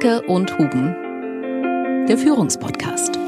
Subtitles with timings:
[0.00, 3.18] Dierke und Huben, der Führungspodcast.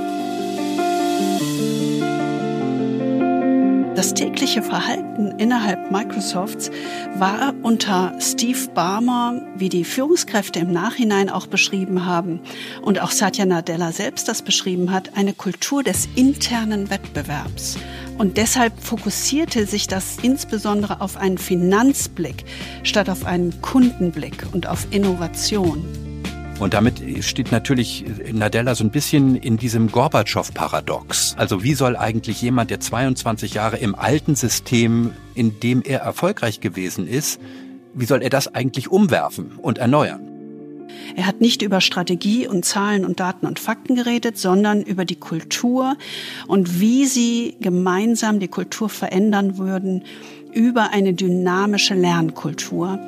[3.95, 6.71] Das tägliche Verhalten innerhalb Microsofts
[7.17, 12.41] war unter Steve Barmer, wie die Führungskräfte im Nachhinein auch beschrieben haben
[12.81, 17.77] und auch Satya Nadella selbst das beschrieben hat, eine Kultur des internen Wettbewerbs.
[18.17, 22.45] Und deshalb fokussierte sich das insbesondere auf einen Finanzblick
[22.83, 25.85] statt auf einen Kundenblick und auf Innovation.
[26.63, 31.35] Und damit steht natürlich Nadella so ein bisschen in diesem Gorbatschow-Paradox.
[31.37, 36.61] Also wie soll eigentlich jemand, der 22 Jahre im alten System, in dem er erfolgreich
[36.61, 37.41] gewesen ist,
[37.95, 40.21] wie soll er das eigentlich umwerfen und erneuern?
[41.17, 45.17] Er hat nicht über Strategie und Zahlen und Daten und Fakten geredet, sondern über die
[45.17, 45.97] Kultur
[46.47, 50.05] und wie sie gemeinsam die Kultur verändern würden
[50.53, 53.01] über eine dynamische Lernkultur.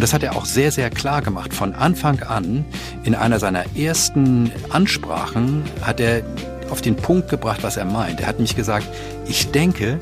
[0.00, 1.52] Und das hat er auch sehr, sehr klar gemacht.
[1.52, 2.64] Von Anfang an,
[3.04, 6.22] in einer seiner ersten Ansprachen, hat er
[6.70, 8.18] auf den Punkt gebracht, was er meint.
[8.18, 8.86] Er hat mich gesagt,
[9.26, 9.98] ich denke,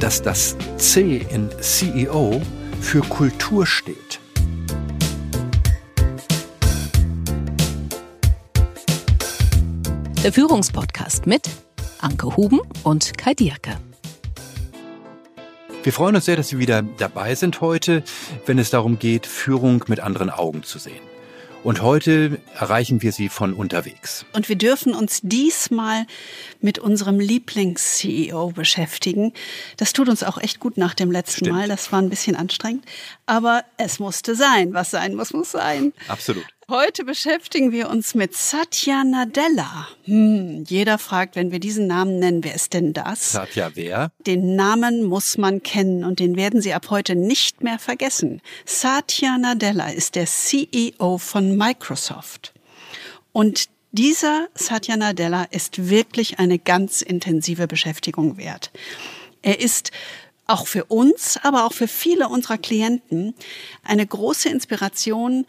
[0.00, 2.42] dass das C in CEO
[2.80, 4.18] für Kultur steht.
[10.24, 11.48] Der Führungspodcast mit
[12.00, 13.78] Anke Huben und Kai Dierke.
[15.88, 18.02] Wir freuen uns sehr, dass Sie wieder dabei sind heute,
[18.44, 21.00] wenn es darum geht, Führung mit anderen Augen zu sehen.
[21.64, 24.26] Und heute erreichen wir Sie von unterwegs.
[24.34, 26.06] Und wir dürfen uns diesmal
[26.60, 29.32] mit unserem Lieblings-CEO beschäftigen.
[29.78, 31.56] Das tut uns auch echt gut nach dem letzten Stimmt.
[31.56, 31.68] Mal.
[31.68, 32.84] Das war ein bisschen anstrengend.
[33.24, 34.74] Aber es musste sein.
[34.74, 35.94] Was sein muss, muss sein.
[36.06, 36.44] Absolut.
[36.70, 39.88] Heute beschäftigen wir uns mit Satya Nadella.
[40.04, 43.32] Hm, jeder fragt, wenn wir diesen Namen nennen, wer ist denn das?
[43.32, 44.12] Satya wer?
[44.26, 48.42] Den Namen muss man kennen und den werden Sie ab heute nicht mehr vergessen.
[48.66, 52.52] Satya Nadella ist der CEO von Microsoft.
[53.32, 58.72] Und dieser Satya Nadella ist wirklich eine ganz intensive Beschäftigung wert.
[59.40, 59.90] Er ist
[60.46, 63.34] auch für uns, aber auch für viele unserer Klienten
[63.84, 65.46] eine große Inspiration,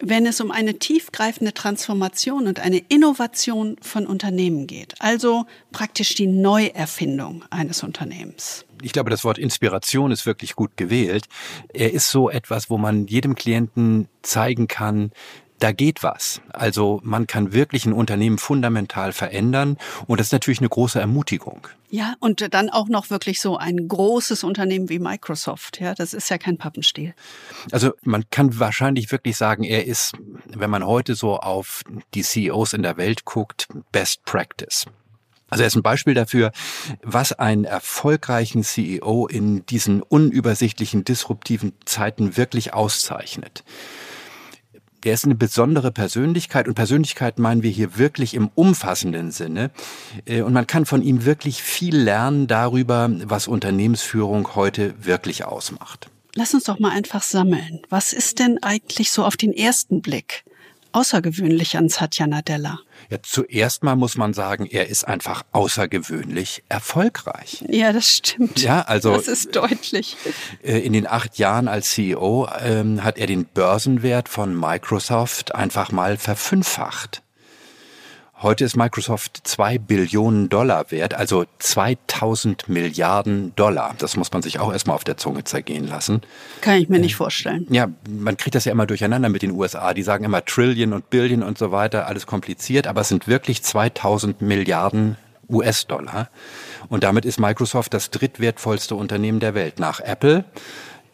[0.00, 4.94] wenn es um eine tiefgreifende Transformation und eine Innovation von Unternehmen geht.
[4.98, 8.64] Also praktisch die Neuerfindung eines Unternehmens.
[8.82, 11.24] Ich glaube, das Wort Inspiration ist wirklich gut gewählt.
[11.72, 15.12] Er ist so etwas, wo man jedem Klienten zeigen kann,
[15.58, 16.40] da geht was.
[16.52, 21.68] Also man kann wirklich ein Unternehmen fundamental verändern und das ist natürlich eine große Ermutigung.
[21.88, 25.80] Ja, und dann auch noch wirklich so ein großes Unternehmen wie Microsoft.
[25.80, 27.14] Ja, das ist ja kein Pappenstiel.
[27.70, 30.12] Also man kann wahrscheinlich wirklich sagen, er ist,
[30.46, 31.82] wenn man heute so auf
[32.14, 34.86] die CEOs in der Welt guckt, Best Practice.
[35.48, 36.50] Also er ist ein Beispiel dafür,
[37.02, 43.62] was einen erfolgreichen CEO in diesen unübersichtlichen, disruptiven Zeiten wirklich auszeichnet.
[45.06, 49.70] Er ist eine besondere Persönlichkeit und Persönlichkeit meinen wir hier wirklich im umfassenden Sinne.
[50.24, 56.10] Äh, und man kann von ihm wirklich viel lernen darüber, was Unternehmensführung heute wirklich ausmacht.
[56.34, 57.82] Lass uns doch mal einfach sammeln.
[57.88, 60.44] Was ist denn eigentlich so auf den ersten Blick
[60.90, 62.80] außergewöhnlich an Satya Nadella?
[63.10, 67.64] Ja, zuerst mal muss man sagen, er ist einfach außergewöhnlich erfolgreich.
[67.68, 68.62] Ja, das stimmt.
[68.62, 70.16] Ja, also das ist deutlich.
[70.62, 75.92] Äh, in den acht Jahren als CEO ähm, hat er den Börsenwert von Microsoft einfach
[75.92, 77.22] mal verfünffacht.
[78.42, 83.94] Heute ist Microsoft zwei Billionen Dollar wert, also 2000 Milliarden Dollar.
[83.96, 86.20] Das muss man sich auch erstmal auf der Zunge zergehen lassen.
[86.60, 87.66] Kann ich mir nicht vorstellen.
[87.70, 89.94] Ja, man kriegt das ja immer durcheinander mit den USA.
[89.94, 93.62] Die sagen immer Trillion und Billion und so weiter, alles kompliziert, aber es sind wirklich
[93.62, 95.16] 2000 Milliarden
[95.48, 96.28] US-Dollar.
[96.90, 100.44] Und damit ist Microsoft das drittwertvollste Unternehmen der Welt nach Apple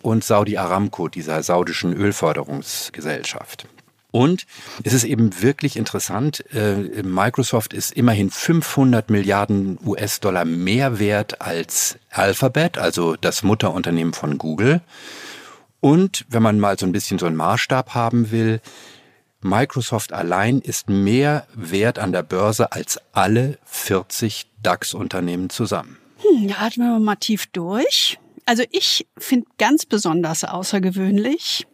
[0.03, 3.69] und Saudi Aramco, dieser saudischen Ölförderungsgesellschaft.
[4.13, 4.47] Und
[4.85, 11.99] es ist eben wirklich interessant, äh, Microsoft ist immerhin 500 Milliarden US-Dollar mehr wert als
[12.11, 14.83] Alphabet, also das Mutterunternehmen von Google.
[15.81, 18.61] Und wenn man mal so ein bisschen so einen Maßstab haben will,
[19.41, 25.97] Microsoft allein ist mehr wert an der Börse als alle 40 DAX-Unternehmen zusammen.
[26.19, 28.19] Hm, ja, atmen wir mal tief durch.
[28.45, 31.67] Also ich finde ganz besonders außergewöhnlich,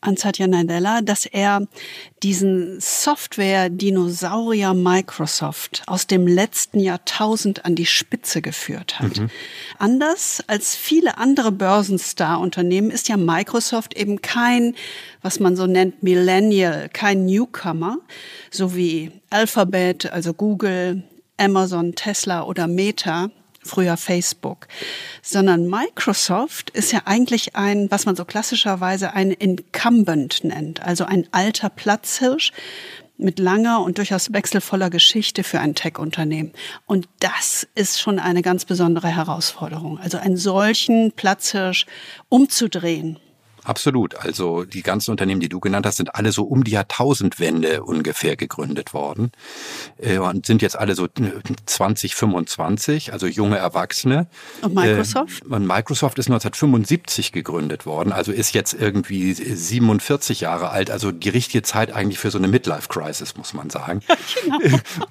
[0.00, 1.66] an Satya Nadella, dass er
[2.22, 9.18] diesen Software-Dinosaurier Microsoft aus dem letzten Jahrtausend an die Spitze geführt hat.
[9.18, 9.30] Mhm.
[9.78, 14.76] Anders als viele andere Börsenstar-Unternehmen ist ja Microsoft eben kein,
[15.20, 17.98] was man so nennt, Millennial, kein Newcomer,
[18.50, 21.02] so wie Alphabet, also Google,
[21.38, 23.30] Amazon, Tesla oder Meta,
[23.68, 24.66] früher Facebook,
[25.22, 31.28] sondern Microsoft ist ja eigentlich ein, was man so klassischerweise ein Incumbent nennt, also ein
[31.30, 32.52] alter Platzhirsch,
[33.18, 36.52] mit langer und durchaus wechselvoller Geschichte für ein Tech-Unternehmen.
[36.86, 39.98] Und das ist schon eine ganz besondere Herausforderung.
[39.98, 41.86] Also einen solchen Platzhirsch
[42.28, 43.18] umzudrehen
[43.68, 44.14] Absolut.
[44.16, 48.34] Also die ganzen Unternehmen, die du genannt hast, sind alle so um die Jahrtausendwende ungefähr
[48.34, 49.30] gegründet worden
[49.98, 51.06] äh, und sind jetzt alle so
[51.66, 54.26] 2025, also junge Erwachsene.
[54.62, 55.42] Und Microsoft?
[55.42, 61.12] Äh, und Microsoft ist 1975 gegründet worden, also ist jetzt irgendwie 47 Jahre alt, also
[61.12, 64.00] die richtige Zeit eigentlich für so eine Midlife-Crisis, muss man sagen.
[64.42, 64.58] genau.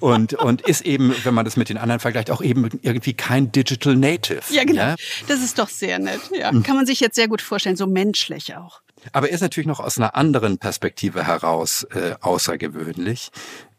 [0.00, 3.52] Und, und ist eben, wenn man das mit den anderen vergleicht, auch eben irgendwie kein
[3.52, 4.42] Digital Native.
[4.50, 4.82] Ja, genau.
[4.82, 4.96] Ja?
[5.26, 6.20] Das ist doch sehr nett.
[6.32, 6.62] Ja, hm.
[6.62, 8.80] kann man sich jetzt sehr gut vorstellen, so menschlich ich auch.
[9.12, 13.30] Aber er ist natürlich noch aus einer anderen Perspektive heraus äh, außergewöhnlich,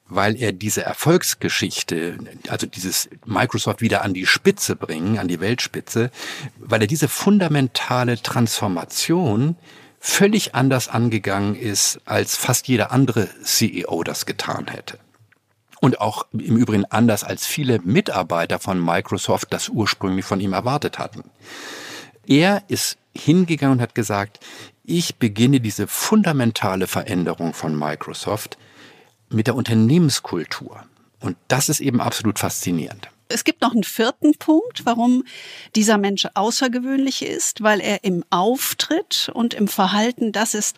[0.09, 2.17] weil er diese Erfolgsgeschichte,
[2.47, 6.09] also dieses Microsoft wieder an die Spitze bringen, an die Weltspitze,
[6.57, 9.55] weil er diese fundamentale Transformation
[9.99, 14.97] völlig anders angegangen ist, als fast jeder andere CEO das getan hätte.
[15.81, 20.99] Und auch im Übrigen anders als viele Mitarbeiter von Microsoft das ursprünglich von ihm erwartet
[20.99, 21.29] hatten.
[22.25, 24.39] Er ist hingegangen und hat gesagt,
[24.83, 28.57] ich beginne diese fundamentale Veränderung von Microsoft
[29.29, 30.83] mit der Unternehmenskultur.
[31.19, 33.09] Und das ist eben absolut faszinierend.
[33.31, 35.23] Es gibt noch einen vierten Punkt, warum
[35.75, 40.77] dieser Mensch außergewöhnlich ist, weil er im Auftritt und im Verhalten das ist,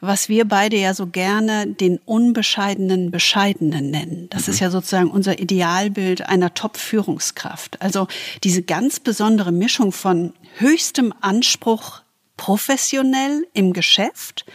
[0.00, 4.28] was wir beide ja so gerne den unbescheidenen Bescheidenen nennen.
[4.30, 4.54] Das mhm.
[4.54, 7.82] ist ja sozusagen unser Idealbild einer Top-Führungskraft.
[7.82, 8.08] Also
[8.42, 12.00] diese ganz besondere Mischung von höchstem Anspruch
[12.38, 14.46] professionell im Geschäft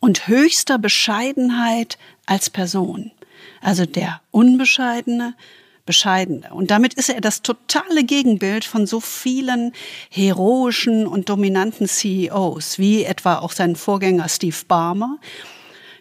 [0.00, 1.96] und höchster Bescheidenheit
[2.26, 3.10] als Person.
[3.62, 5.34] Also der Unbescheidene,
[5.86, 6.52] Bescheidene.
[6.52, 9.72] Und damit ist er das totale Gegenbild von so vielen
[10.10, 15.18] heroischen und dominanten CEOs, wie etwa auch sein Vorgänger Steve Barmer.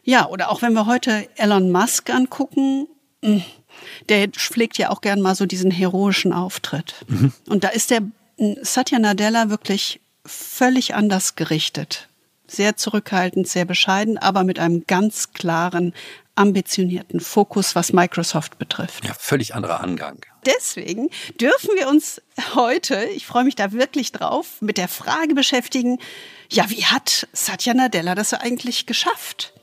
[0.04, 2.88] Ja, oder auch wenn wir heute Elon Musk angucken,
[3.24, 3.44] hm,
[4.10, 6.96] der pflegt ja auch gern mal so diesen heroischen Auftritt.
[7.08, 7.34] Mhm.
[7.48, 8.02] Und da ist der
[8.62, 12.10] Satya Nadella wirklich völlig anders gerichtet.
[12.48, 15.94] Sehr zurückhaltend, sehr bescheiden, aber mit einem ganz klaren,
[16.36, 19.06] ambitionierten Fokus, was Microsoft betrifft.
[19.06, 20.20] Ja, völlig anderer Angang.
[20.46, 21.10] Deswegen
[21.40, 22.22] dürfen wir uns
[22.56, 26.00] heute, ich freue mich da wirklich drauf, mit der Frage beschäftigen,
[26.50, 29.54] ja, wie hat Satya Nadella das eigentlich geschafft?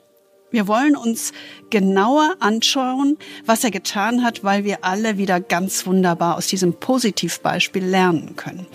[0.50, 1.32] Wir wollen uns
[1.70, 7.84] genauer anschauen, was er getan hat, weil wir alle wieder ganz wunderbar aus diesem Positivbeispiel
[7.84, 8.66] lernen können.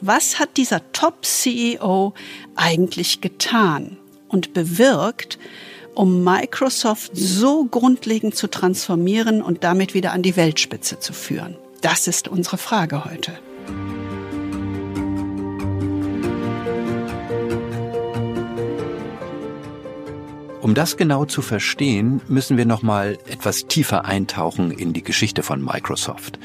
[0.00, 2.14] Was hat dieser Top-CEO
[2.54, 3.96] eigentlich getan
[4.28, 5.38] und bewirkt,
[5.94, 11.56] um Microsoft so grundlegend zu transformieren und damit wieder an die Weltspitze zu führen?
[11.80, 13.32] Das ist unsere Frage heute.
[20.64, 25.42] Um das genau zu verstehen, müssen wir noch mal etwas tiefer eintauchen in die Geschichte
[25.42, 26.38] von Microsoft.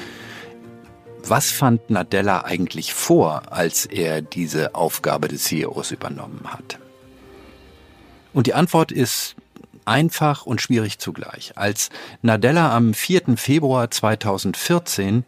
[1.23, 6.79] Was fand Nadella eigentlich vor, als er diese Aufgabe des CEOs übernommen hat?
[8.33, 9.35] Und die Antwort ist
[9.85, 11.53] einfach und schwierig zugleich.
[11.55, 11.89] Als
[12.21, 13.37] Nadella am 4.
[13.37, 15.25] Februar 2014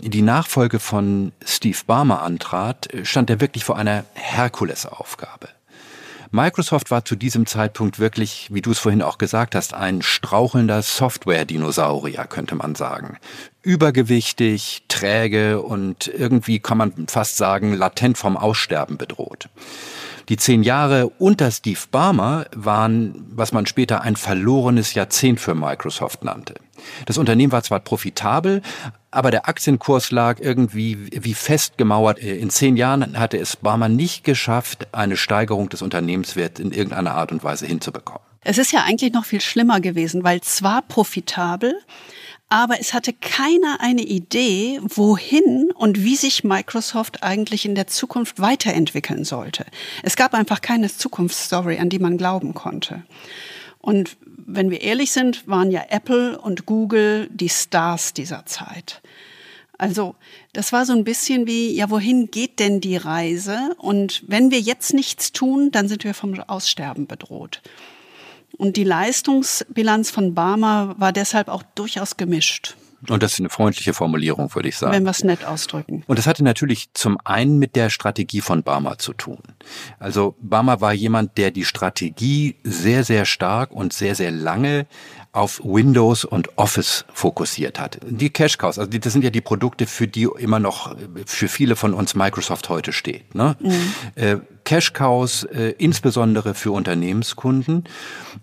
[0.00, 5.48] die Nachfolge von Steve Barmer antrat, stand er wirklich vor einer Herkulesaufgabe.
[6.34, 10.80] Microsoft war zu diesem Zeitpunkt wirklich, wie du es vorhin auch gesagt hast, ein strauchelnder
[10.80, 13.18] Software-Dinosaurier, könnte man sagen.
[13.60, 19.50] Übergewichtig, träge und irgendwie kann man fast sagen, latent vom Aussterben bedroht.
[20.30, 26.24] Die zehn Jahre unter Steve Barmer waren, was man später ein verlorenes Jahrzehnt für Microsoft
[26.24, 26.54] nannte.
[27.04, 28.62] Das Unternehmen war zwar profitabel,
[29.12, 32.18] aber der Aktienkurs lag irgendwie wie festgemauert.
[32.18, 37.30] In zehn Jahren hatte es Barmer nicht geschafft, eine Steigerung des Unternehmenswerts in irgendeiner Art
[37.30, 38.22] und Weise hinzubekommen.
[38.40, 41.78] Es ist ja eigentlich noch viel schlimmer gewesen, weil zwar profitabel,
[42.48, 48.40] aber es hatte keiner eine Idee, wohin und wie sich Microsoft eigentlich in der Zukunft
[48.40, 49.64] weiterentwickeln sollte.
[50.02, 53.04] Es gab einfach keine Zukunftsstory, an die man glauben konnte.
[53.78, 54.16] Und
[54.54, 59.02] wenn wir ehrlich sind, waren ja Apple und Google die Stars dieser Zeit.
[59.78, 60.14] Also
[60.52, 63.74] das war so ein bisschen wie, ja, wohin geht denn die Reise?
[63.78, 67.62] Und wenn wir jetzt nichts tun, dann sind wir vom Aussterben bedroht.
[68.56, 72.76] Und die Leistungsbilanz von Barmer war deshalb auch durchaus gemischt.
[73.08, 74.92] Und das ist eine freundliche Formulierung, würde ich sagen.
[74.92, 76.04] Wenn wir es nett ausdrücken.
[76.06, 79.38] Und das hatte natürlich zum einen mit der Strategie von Barmer zu tun.
[79.98, 84.86] Also Barmer war jemand, der die Strategie sehr, sehr stark und sehr, sehr lange
[85.32, 87.98] auf Windows und Office fokussiert hat.
[88.06, 91.48] Die Cash Cows, also die, das sind ja die Produkte, für die immer noch für
[91.48, 93.34] viele von uns Microsoft heute steht.
[93.34, 93.56] Ne?
[93.60, 93.94] Mhm.
[94.14, 97.84] Äh, Cash Cows, äh, insbesondere für Unternehmenskunden.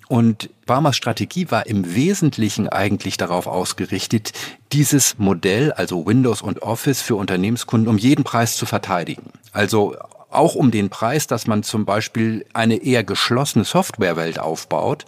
[0.08, 4.34] Und Barmers Strategie war im Wesentlichen eigentlich darauf ausgerichtet,
[4.72, 9.32] dieses Modell, also Windows und Office für Unternehmenskunden um jeden Preis zu verteidigen.
[9.52, 9.96] Also
[10.30, 15.06] auch um den Preis, dass man zum Beispiel eine eher geschlossene Softwarewelt aufbaut,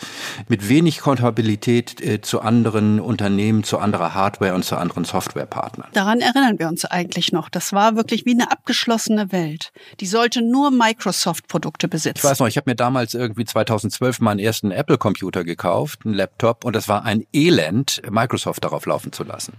[0.47, 5.89] mit wenig Kompatibilität äh, zu anderen Unternehmen, zu anderer Hardware und zu anderen Softwarepartnern.
[5.93, 7.49] Daran erinnern wir uns eigentlich noch.
[7.49, 9.71] Das war wirklich wie eine abgeschlossene Welt.
[9.99, 12.17] Die sollte nur Microsoft-Produkte besitzen.
[12.17, 16.65] Ich weiß noch, ich habe mir damals irgendwie 2012 meinen ersten Apple-Computer gekauft, einen Laptop,
[16.65, 19.53] und das war ein Elend, Microsoft darauf laufen zu lassen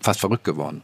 [0.00, 0.82] fast verrückt geworden.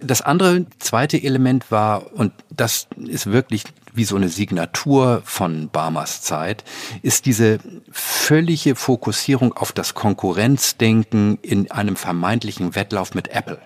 [0.00, 3.64] Das andere, zweite Element war, und das ist wirklich
[3.94, 6.64] wie so eine Signatur von Barmers Zeit,
[7.02, 7.58] ist diese
[7.90, 13.58] völlige Fokussierung auf das Konkurrenzdenken in einem vermeintlichen Wettlauf mit Apple.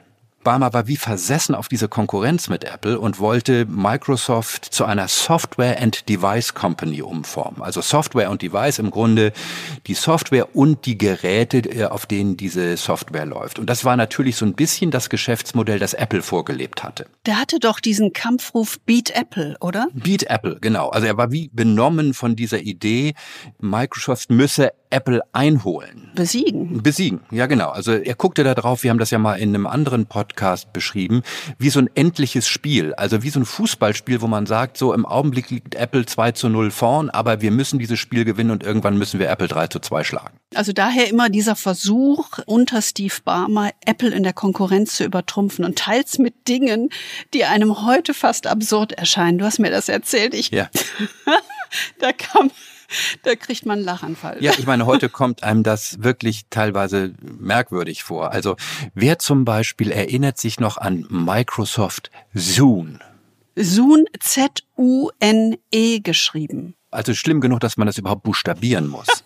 [0.47, 5.83] Barmer war wie versessen auf diese Konkurrenz mit Apple und wollte Microsoft zu einer Software
[5.83, 7.63] and Device Company umformen.
[7.63, 9.33] Also Software und Device im Grunde
[9.89, 13.59] die Software und die Geräte, äh, auf denen diese Software läuft.
[13.59, 17.07] Und das war natürlich so ein bisschen das Geschäftsmodell, das Apple vorgelebt hatte.
[17.27, 19.89] Der hatte doch diesen Kampfruf Beat Apple, oder?
[19.95, 20.91] Beat Apple, genau.
[20.91, 23.15] Also er war wie benommen von dieser Idee,
[23.59, 26.11] Microsoft müsse Apple einholen.
[26.15, 26.83] Besiegen.
[26.83, 27.71] Besiegen, ja genau.
[27.71, 31.23] Also er guckte da drauf, wir haben das ja mal in einem anderen Podcast beschrieben,
[31.59, 32.95] wie so ein endliches Spiel.
[32.95, 36.49] Also wie so ein Fußballspiel, wo man sagt, so im Augenblick liegt Apple 2 zu
[36.49, 39.81] 0 vorn, aber wir müssen dieses Spiel gewinnen und irgendwann müssen wir Apple 3 zu
[39.81, 40.39] 2 schlagen.
[40.55, 45.79] Also daher immer dieser Versuch unter Steve Barmer, Apple in der Konkurrenz zu übertrumpfen und
[45.79, 46.91] teils mit Dingen,
[47.35, 49.39] die einem heute fast absurd erscheinen.
[49.39, 50.35] Du hast mir das erzählt.
[50.35, 50.71] Ich, ja.
[51.99, 52.51] da kam
[53.23, 54.39] da kriegt man einen Lachanfall.
[54.41, 58.33] Ja, ich meine, heute kommt einem das wirklich teilweise merkwürdig vor.
[58.33, 58.57] Also
[58.95, 63.01] wer zum Beispiel erinnert sich noch an Microsoft Zune?
[63.57, 66.75] Zune, Z-U-N-E geschrieben.
[66.91, 69.07] Also schlimm genug, dass man das überhaupt buchstabieren muss.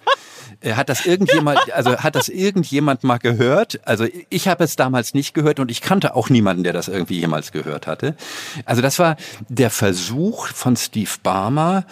[0.62, 3.80] Äh, hat das irgendjemand, also hat das irgendjemand mal gehört?
[3.86, 7.18] Also ich habe es damals nicht gehört und ich kannte auch niemanden, der das irgendwie
[7.18, 8.16] jemals gehört hatte.
[8.64, 9.16] Also das war
[9.48, 11.86] der Versuch von Steve Barmer,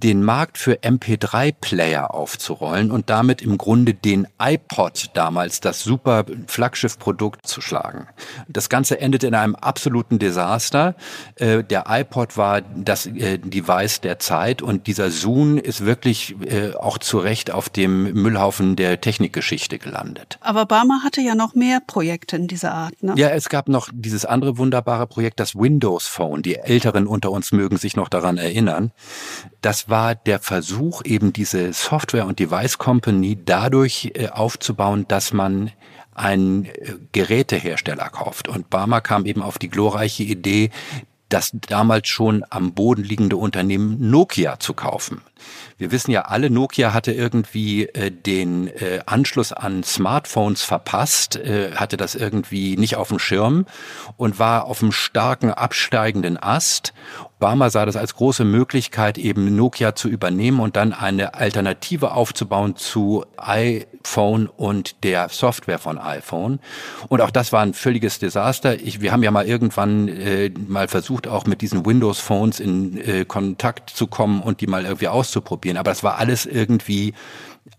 [0.00, 7.46] den Markt für MP3-Player aufzurollen und damit im Grunde den iPod damals, das super Flaggschiff-Produkt,
[7.46, 8.08] zu schlagen.
[8.48, 10.94] Das Ganze endete in einem absoluten Desaster.
[11.36, 16.74] Äh, der iPod war das äh, Device der Zeit und dieser Zoom ist wirklich äh,
[16.74, 20.38] auch zu Recht auf dem Müllhaufen der Technikgeschichte gelandet.
[20.40, 23.14] Aber Barmer hatte ja noch mehr Projekte in dieser Art, ne?
[23.16, 26.42] Ja, es gab noch dieses andere wunderbare Projekt, das Windows Phone.
[26.42, 28.92] Die Älteren unter uns mögen sich noch daran erinnern.
[29.60, 35.72] Das war der Versuch, eben diese Software- und Device Company dadurch äh, aufzubauen, dass man
[36.14, 38.48] einen äh, Gerätehersteller kauft.
[38.48, 40.70] Und Barmer kam eben auf die glorreiche Idee,
[41.28, 45.22] das damals schon am Boden liegende Unternehmen Nokia zu kaufen.
[45.78, 51.72] Wir wissen ja alle, Nokia hatte irgendwie äh, den äh, Anschluss an Smartphones verpasst, äh,
[51.74, 53.66] hatte das irgendwie nicht auf dem Schirm
[54.16, 56.92] und war auf einem starken absteigenden Ast.
[57.40, 62.76] Obama sah das als große Möglichkeit, eben Nokia zu übernehmen und dann eine Alternative aufzubauen
[62.76, 66.60] zu iPhone und der Software von iPhone.
[67.08, 68.78] Und auch das war ein völliges Desaster.
[68.78, 72.98] Ich, wir haben ja mal irgendwann äh, mal versucht, auch mit diesen Windows Phones in
[72.98, 75.78] äh, Kontakt zu kommen und die mal irgendwie auszuprobieren.
[75.78, 77.14] Aber es war alles irgendwie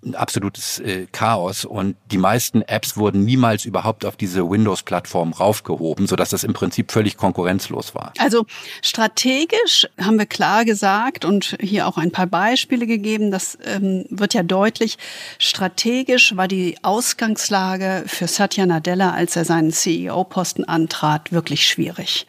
[0.05, 6.08] ein absolutes äh, Chaos und die meisten Apps wurden niemals überhaupt auf diese Windows-Plattform raufgehoben,
[6.08, 8.13] sodass das im Prinzip völlig konkurrenzlos war.
[8.17, 8.46] Also
[8.81, 14.34] strategisch haben wir klar gesagt und hier auch ein paar Beispiele gegeben, das ähm, wird
[14.34, 14.98] ja deutlich,
[15.39, 22.27] strategisch war die Ausgangslage für Satya Nadella, als er seinen CEO-Posten antrat, wirklich schwierig.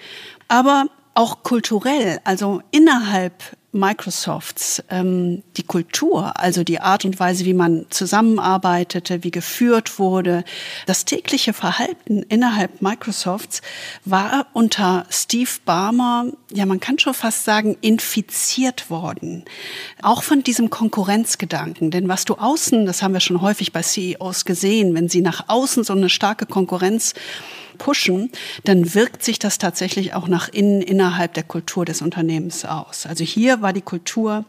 [0.49, 3.35] Aber auch kulturell, also innerhalb
[3.73, 10.45] Microsofts ähm, die Kultur, also die Art und Weise, wie man zusammenarbeitete, wie geführt wurde,
[10.87, 13.63] das tägliche Verhalten innerhalb Microsofts
[14.05, 19.45] war unter Steve Barmer, ja man kann schon fast sagen, infiziert worden.
[20.03, 21.91] Auch von diesem Konkurrenzgedanken.
[21.91, 25.49] Denn was du außen, das haben wir schon häufig bei CEOs gesehen, wenn sie nach
[25.49, 27.15] außen so eine starke Konkurrenz
[27.83, 28.31] pushen,
[28.63, 33.07] dann wirkt sich das tatsächlich auch nach innen innerhalb der Kultur des Unternehmens aus.
[33.07, 34.45] Also hier war die Kultur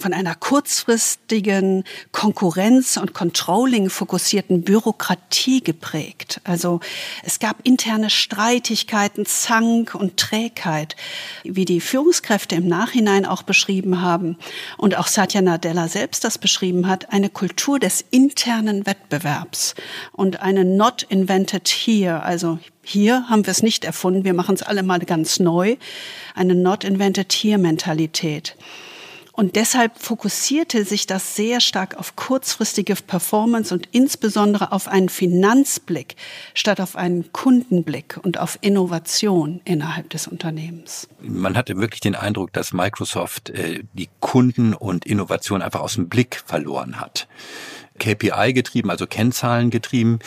[0.00, 6.40] von einer kurzfristigen Konkurrenz- und Controlling fokussierten Bürokratie geprägt.
[6.44, 6.80] Also
[7.22, 10.96] es gab interne Streitigkeiten, Zank und Trägheit,
[11.44, 14.36] wie die Führungskräfte im Nachhinein auch beschrieben haben
[14.76, 19.74] und auch Satya Nadella selbst das beschrieben hat, eine Kultur des internen Wettbewerbs
[20.12, 24.62] und eine not invented here, also hier haben wir es nicht erfunden, wir machen es
[24.62, 25.76] alle mal ganz neu,
[26.34, 28.56] eine not invented here Mentalität.
[29.40, 36.16] Und deshalb fokussierte sich das sehr stark auf kurzfristige Performance und insbesondere auf einen Finanzblick
[36.52, 41.08] statt auf einen Kundenblick und auf Innovation innerhalb des Unternehmens.
[41.22, 46.10] Man hatte wirklich den Eindruck, dass Microsoft äh, die Kunden und Innovation einfach aus dem
[46.10, 47.26] Blick verloren hat.
[48.00, 50.18] KPI getrieben, also Kennzahlen getrieben.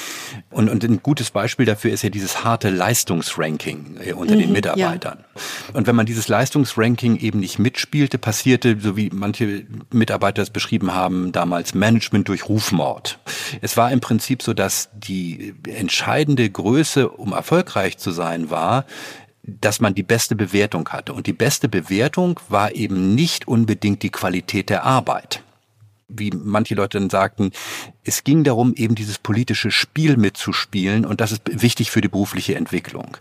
[0.49, 4.51] Und, und ein gutes Beispiel dafür ist ja dieses harte Leistungsranking äh, unter mhm, den
[4.53, 5.25] Mitarbeitern.
[5.35, 5.73] Ja.
[5.73, 10.93] Und wenn man dieses Leistungsranking eben nicht mitspielte, passierte, so wie manche Mitarbeiter es beschrieben
[10.93, 13.19] haben, damals Management durch Rufmord.
[13.61, 18.85] Es war im Prinzip so, dass die entscheidende Größe, um erfolgreich zu sein, war,
[19.43, 21.13] dass man die beste Bewertung hatte.
[21.13, 25.43] Und die beste Bewertung war eben nicht unbedingt die Qualität der Arbeit
[26.07, 27.51] wie manche Leute dann sagten,
[28.03, 32.55] es ging darum, eben dieses politische Spiel mitzuspielen und das ist wichtig für die berufliche
[32.55, 33.17] Entwicklung.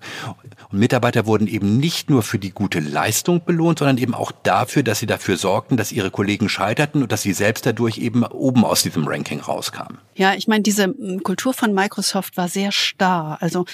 [0.70, 4.82] Und Mitarbeiter wurden eben nicht nur für die gute Leistung belohnt, sondern eben auch dafür,
[4.82, 8.64] dass sie dafür sorgten, dass ihre Kollegen scheiterten und dass sie selbst dadurch eben oben
[8.64, 9.98] aus diesem Ranking rauskamen.
[10.14, 13.38] Ja, ich meine, diese Kultur von Microsoft war sehr starr.
[13.40, 13.64] Also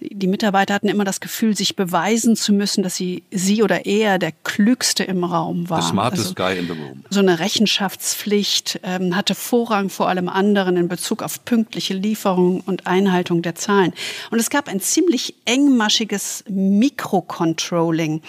[0.00, 4.18] die Mitarbeiter hatten immer das Gefühl, sich beweisen zu müssen, dass sie, sie oder er
[4.18, 5.82] der Klügste im Raum war.
[5.82, 7.04] The smartest also, guy in the room.
[7.10, 12.86] So eine Rechenschaftspflicht ähm, hatte Vorrang vor allem anderen in Bezug auf pünktliche Lieferung und
[12.86, 13.92] Einhaltung der Zahlen.
[14.30, 18.22] Und es gab ein ziemlich engmaschiges Mikrocontrolling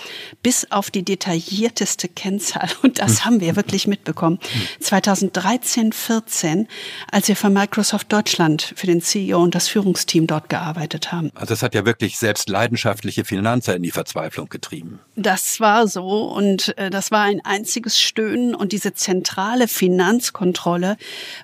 [0.43, 2.69] bis auf die detaillierteste Kennzahl.
[2.83, 4.39] Und das haben wir wirklich mitbekommen.
[4.79, 6.67] 2013, 14,
[7.11, 11.31] als wir von Microsoft Deutschland für den CEO und das Führungsteam dort gearbeitet haben.
[11.35, 14.99] Also es hat ja wirklich selbst leidenschaftliche Finanzer in die Verzweiflung getrieben.
[15.19, 20.95] Das war so und äh, das war ein einziges Stöhnen und diese zentrale Finanzkontrolle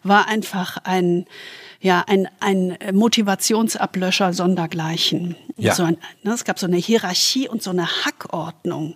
[0.04, 1.26] war einfach ein
[1.84, 5.36] ja, ein, ein Motivationsablöscher sondergleichen.
[5.58, 5.76] Ja.
[5.76, 8.96] So ein, ne, es gab so eine Hierarchie und so eine Hackordnung,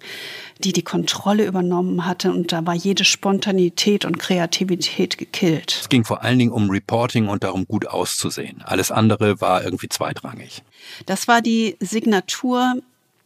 [0.64, 5.78] die die Kontrolle übernommen hatte und da war jede Spontanität und Kreativität gekillt.
[5.82, 8.62] Es ging vor allen Dingen um Reporting und darum, gut auszusehen.
[8.62, 10.64] Alles andere war irgendwie zweitrangig.
[11.06, 12.76] Das war die Signatur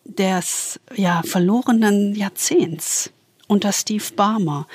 [0.06, 3.12] des ja, verlorenen Jahrzehnts
[3.48, 4.68] unter Steve Barmer.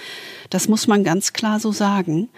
[0.50, 2.28] Das muss man ganz klar so sagen.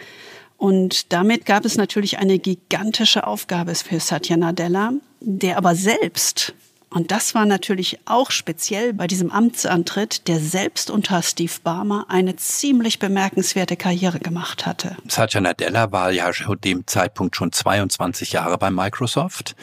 [0.57, 6.55] Und damit gab es natürlich eine gigantische Aufgabe für Satya Nadella, der aber selbst
[6.91, 12.37] und das war natürlich auch speziell bei diesem Amtsantritt, der selbst unter Steve Barmer eine
[12.37, 14.97] ziemlich bemerkenswerte Karriere gemacht hatte.
[15.07, 19.55] Satya Nadella war ja zu dem Zeitpunkt schon 22 Jahre bei Microsoft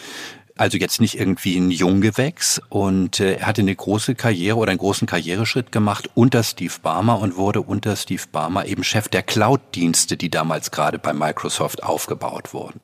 [0.58, 4.80] also jetzt nicht irgendwie ein Junggewächs und äh, er hatte eine große Karriere oder einen
[4.80, 10.16] großen Karriereschritt gemacht unter Steve Barmer und wurde unter Steve Barmer eben Chef der Cloud-Dienste,
[10.16, 12.80] die damals gerade bei Microsoft aufgebaut wurden.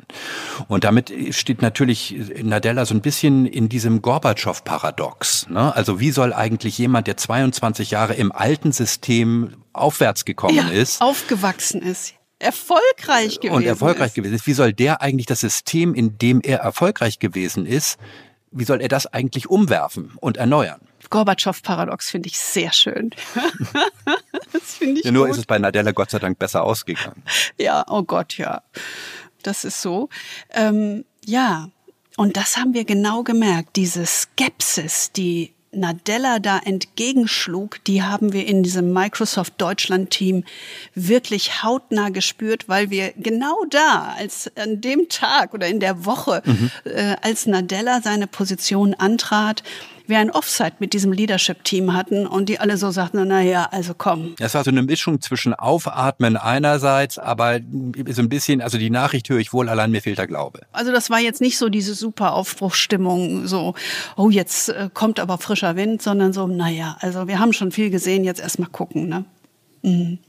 [0.68, 5.48] Und damit steht natürlich Nadella so ein bisschen in diesem Gorbatschow-Paradox.
[5.50, 5.74] Ne?
[5.74, 11.02] Also wie soll eigentlich jemand, der 22 Jahre im alten System aufwärts gekommen ja, ist,
[11.02, 14.16] aufgewachsen ist, erfolgreich gewesen und erfolgreich ist.
[14.16, 14.48] gewesen ist.
[14.48, 17.98] Wie soll der eigentlich das System, in dem er erfolgreich gewesen ist,
[18.52, 20.82] wie soll er das eigentlich umwerfen und erneuern?
[21.10, 23.12] Gorbatschow-Paradox finde ich sehr schön.
[24.54, 25.36] das finde ich ja, Nur gut.
[25.36, 27.22] ist es bei Nadella Gott sei Dank besser ausgegangen.
[27.60, 28.62] Ja, oh Gott, ja.
[29.44, 30.10] Das ist so.
[30.52, 31.70] Ähm, ja,
[32.18, 33.76] und das haben wir genau gemerkt.
[33.76, 40.44] Diese Skepsis, die Nadella da entgegenschlug, die haben wir in diesem Microsoft Deutschland Team
[40.96, 46.42] wirklich hautnah gespürt, weil wir genau da, als an dem Tag oder in der Woche,
[46.46, 46.72] mhm.
[46.84, 49.64] äh, als Nadella seine Position antrat,
[50.12, 53.96] wir ein Offside mit diesem Leadership-Team hatten und die alle so sagten, na ja, also
[53.98, 54.36] komm.
[54.38, 57.60] Das war so eine Mischung zwischen Aufatmen einerseits, aber
[58.10, 60.62] so ein bisschen, also die Nachricht höre ich wohl, allein mir fehlt der Glaube.
[60.72, 63.74] Also das war jetzt nicht so diese super Aufbruchsstimmung, so,
[64.16, 67.90] oh, jetzt äh, kommt aber frischer Wind, sondern so, naja, also wir haben schon viel
[67.90, 69.26] gesehen, jetzt erstmal gucken, ne?
[69.82, 70.20] Mhm.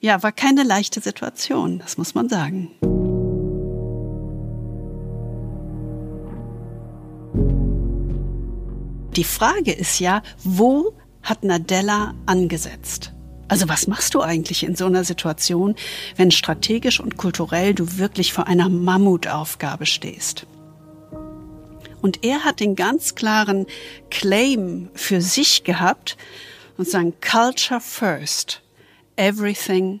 [0.00, 3.11] Ja, war keine leichte Situation, das muss man sagen.
[9.16, 13.12] Die Frage ist ja, wo hat Nadella angesetzt?
[13.46, 15.74] Also was machst du eigentlich in so einer Situation,
[16.16, 20.46] wenn strategisch und kulturell du wirklich vor einer Mammutaufgabe stehst?
[22.00, 23.66] Und er hat den ganz klaren
[24.10, 26.16] Claim für sich gehabt
[26.78, 28.62] und sagen Culture First,
[29.16, 30.00] everything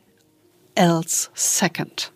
[0.74, 2.12] else second.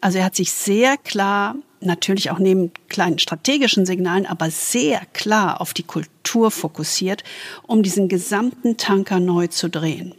[0.00, 5.60] Also er hat sich sehr klar, natürlich auch neben kleinen strategischen Signalen, aber sehr klar
[5.60, 7.24] auf die Kultur fokussiert,
[7.66, 10.14] um diesen gesamten Tanker neu zu drehen.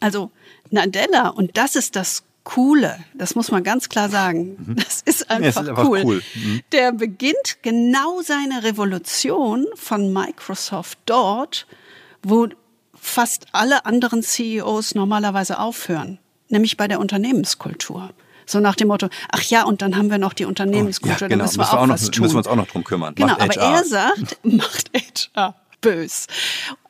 [0.00, 0.30] Also
[0.70, 4.76] Nadella, und das ist das Coole, das muss man ganz klar sagen, mhm.
[4.76, 6.02] das ist einfach, ja, ist einfach cool.
[6.04, 6.22] cool.
[6.34, 6.60] Mhm.
[6.72, 11.66] Der beginnt genau seine Revolution von Microsoft dort,
[12.22, 12.48] wo
[12.94, 18.12] fast alle anderen CEOs normalerweise aufhören, nämlich bei der Unternehmenskultur.
[18.46, 21.28] So nach dem Motto, ach ja, und dann haben wir noch die Unternehmenskultur, oh, ja,
[21.28, 21.38] genau.
[21.38, 22.22] da müssen wir, auch, auch noch, was tun.
[22.22, 23.14] Müssen wir uns auch noch drum kümmern.
[23.14, 26.26] Genau, aber er sagt, macht HR bös.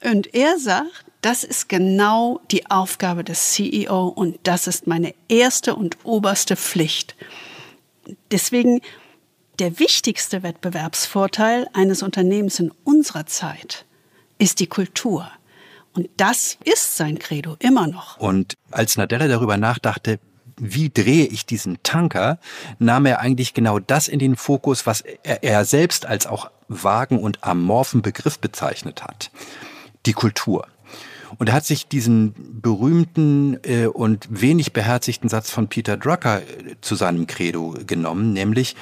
[0.02, 5.74] Und er sagt, das ist genau die Aufgabe des CEO und das ist meine erste
[5.74, 7.16] und oberste Pflicht.
[8.30, 8.80] Deswegen
[9.58, 13.84] der wichtigste Wettbewerbsvorteil eines Unternehmens in unserer Zeit
[14.38, 15.30] ist die Kultur.
[15.94, 18.18] Und das ist sein Credo immer noch.
[18.18, 20.18] Und als Nadella darüber nachdachte,
[20.56, 22.38] wie drehe ich diesen Tanker,
[22.78, 27.18] nahm er eigentlich genau das in den Fokus, was er, er selbst als auch vagen
[27.18, 29.30] und amorphen Begriff bezeichnet hat.
[30.06, 30.66] Die Kultur.
[31.38, 36.76] Und er hat sich diesen berühmten äh, und wenig beherzigten Satz von Peter Drucker äh,
[36.80, 38.76] zu seinem Credo genommen, nämlich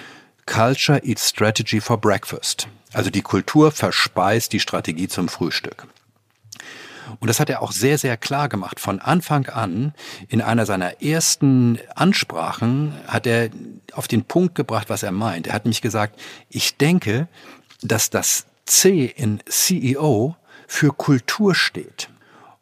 [0.47, 2.69] Culture eats strategy for breakfast.
[2.93, 5.87] Also die Kultur verspeist die Strategie zum Frühstück.
[7.21, 8.81] Und das hat er auch sehr, sehr klar gemacht.
[8.81, 9.95] Von Anfang an,
[10.29, 13.51] in einer seiner ersten Ansprachen, hat er
[13.93, 15.47] auf den Punkt gebracht, was er meint.
[15.47, 17.29] Er hat nämlich gesagt, ich denke,
[17.83, 20.37] dass das C in CEO
[20.67, 22.09] für Kultur steht.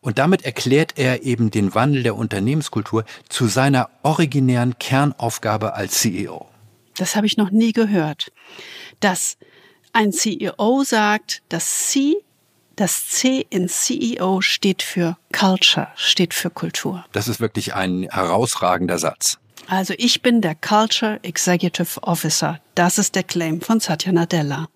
[0.00, 6.48] Und damit erklärt er eben den Wandel der Unternehmenskultur zu seiner originären Kernaufgabe als CEO.
[6.96, 8.32] Das habe ich noch nie gehört.
[9.00, 9.36] Dass
[9.92, 12.16] ein CEO sagt, dass C,
[12.80, 17.04] das C in CEO steht für Culture, steht für Kultur.
[17.12, 19.38] Das ist wirklich ein herausragender Satz.
[19.68, 22.58] Also ich bin der Culture Executive Officer.
[22.74, 24.68] Das ist der Claim von Satya Nadella.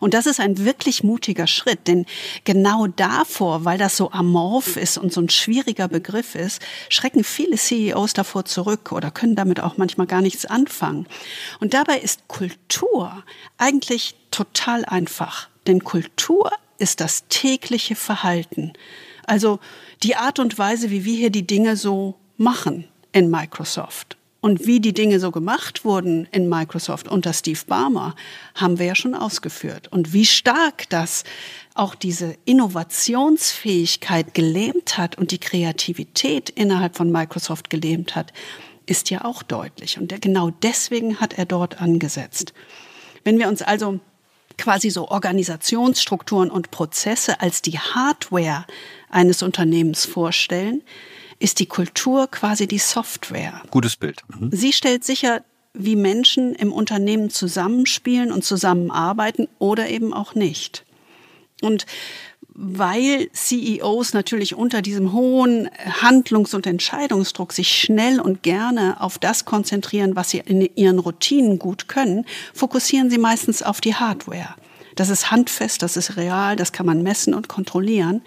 [0.00, 2.04] Und das ist ein wirklich mutiger Schritt, denn
[2.44, 7.56] genau davor, weil das so amorph ist und so ein schwieriger Begriff ist, schrecken viele
[7.56, 11.06] CEOs davor zurück oder können damit auch manchmal gar nichts anfangen.
[11.60, 13.22] Und dabei ist Kultur
[13.56, 16.50] eigentlich total einfach, denn Kultur
[16.82, 18.72] ist das tägliche Verhalten.
[19.24, 19.60] Also
[20.02, 24.16] die Art und Weise, wie wir hier die Dinge so machen in Microsoft.
[24.40, 28.16] Und wie die Dinge so gemacht wurden in Microsoft unter Steve Barmer,
[28.56, 29.86] haben wir ja schon ausgeführt.
[29.92, 31.22] Und wie stark das
[31.74, 38.32] auch diese Innovationsfähigkeit gelähmt hat und die Kreativität innerhalb von Microsoft gelähmt hat,
[38.86, 40.00] ist ja auch deutlich.
[40.00, 42.52] Und genau deswegen hat er dort angesetzt.
[43.22, 44.00] Wenn wir uns also
[44.58, 48.64] quasi so Organisationsstrukturen und Prozesse als die Hardware
[49.10, 50.82] eines Unternehmens vorstellen,
[51.38, 53.62] ist die Kultur quasi die Software.
[53.70, 54.22] Gutes Bild.
[54.28, 54.50] Mhm.
[54.52, 55.42] Sie stellt sicher,
[55.74, 60.84] wie Menschen im Unternehmen zusammenspielen und zusammenarbeiten oder eben auch nicht.
[61.62, 61.86] Und
[62.54, 69.44] weil CEOs natürlich unter diesem hohen Handlungs- und Entscheidungsdruck sich schnell und gerne auf das
[69.44, 74.54] konzentrieren, was sie in ihren Routinen gut können, fokussieren sie meistens auf die Hardware.
[74.94, 78.22] Das ist handfest, das ist real, das kann man messen und kontrollieren.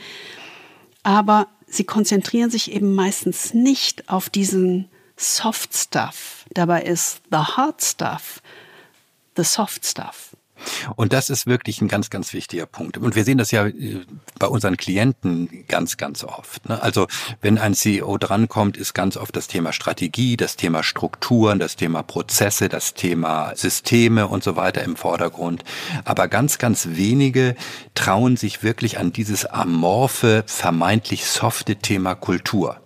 [1.04, 6.46] Aber sie konzentrieren sich eben meistens nicht auf diesen Soft Stuff.
[6.54, 8.42] Dabei ist the hard stuff
[9.36, 10.35] the soft stuff.
[10.96, 12.98] Und das ist wirklich ein ganz, ganz wichtiger Punkt.
[12.98, 14.06] Und wir sehen das ja äh,
[14.40, 16.68] bei unseren Klienten ganz, ganz oft.
[16.68, 16.82] Ne?
[16.82, 17.08] Also
[17.42, 22.04] wenn ein CEO drankommt, ist ganz oft das Thema Strategie, das Thema Strukturen, das Thema
[22.04, 25.64] Prozesse, das Thema Systeme und so weiter im Vordergrund.
[26.04, 27.56] Aber ganz, ganz wenige
[27.94, 32.78] trauen sich wirklich an dieses amorphe, vermeintlich softe Thema Kultur.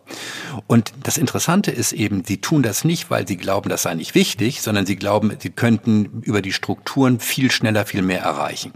[0.68, 4.16] Und das Interessante ist eben, sie tun das nicht, weil sie glauben, das sei nicht
[4.16, 8.74] wichtig, sondern sie glauben, sie könnten über die Strukturen viel schneller, viel mehr erreichen.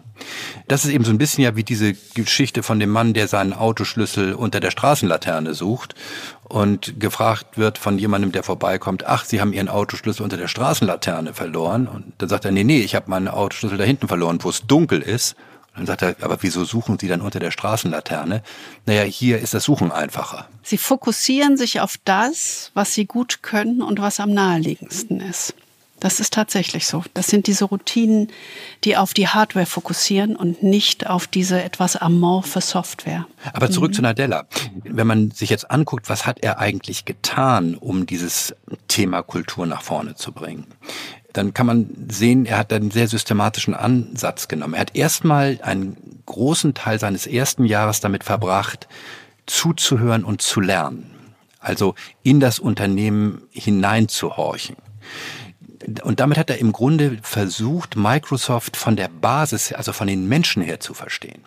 [0.68, 3.54] Das ist eben so ein bisschen ja wie diese Geschichte von dem Mann, der seinen
[3.54, 5.96] Autoschlüssel unter der Straßenlaterne sucht
[6.44, 11.34] und gefragt wird von jemandem, der vorbeikommt, ach, Sie haben Ihren Autoschlüssel unter der Straßenlaterne
[11.34, 11.88] verloren.
[11.88, 14.66] Und dann sagt er, nee, nee, ich habe meinen Autoschlüssel da hinten verloren, wo es
[14.68, 15.36] dunkel ist.
[15.76, 18.44] Dann sagt er, aber wieso suchen Sie dann unter der Straßenlaterne?
[18.86, 20.48] Naja, hier ist das Suchen einfacher.
[20.62, 25.56] Sie fokussieren sich auf das, was Sie gut können und was am naheliegendsten ist.
[26.04, 27.02] Das ist tatsächlich so.
[27.14, 28.28] Das sind diese Routinen,
[28.84, 33.26] die auf die Hardware fokussieren und nicht auf diese etwas amorphe Software.
[33.54, 33.96] Aber zurück mhm.
[33.96, 34.46] zu Nadella.
[34.84, 38.54] Wenn man sich jetzt anguckt, was hat er eigentlich getan, um dieses
[38.90, 40.68] Thema Kultur nach vorne zu bringen?
[41.34, 44.76] Dann kann man sehen, er hat einen sehr systematischen Ansatz genommen.
[44.76, 48.88] Er hat erstmal einen großen Teil seines ersten Jahres damit verbracht,
[49.46, 51.10] zuzuhören und zu lernen.
[51.60, 54.76] Also in das Unternehmen hineinzuhorchen.
[56.04, 60.62] Und damit hat er im Grunde versucht, Microsoft von der Basis, also von den Menschen
[60.62, 61.44] her zu verstehen.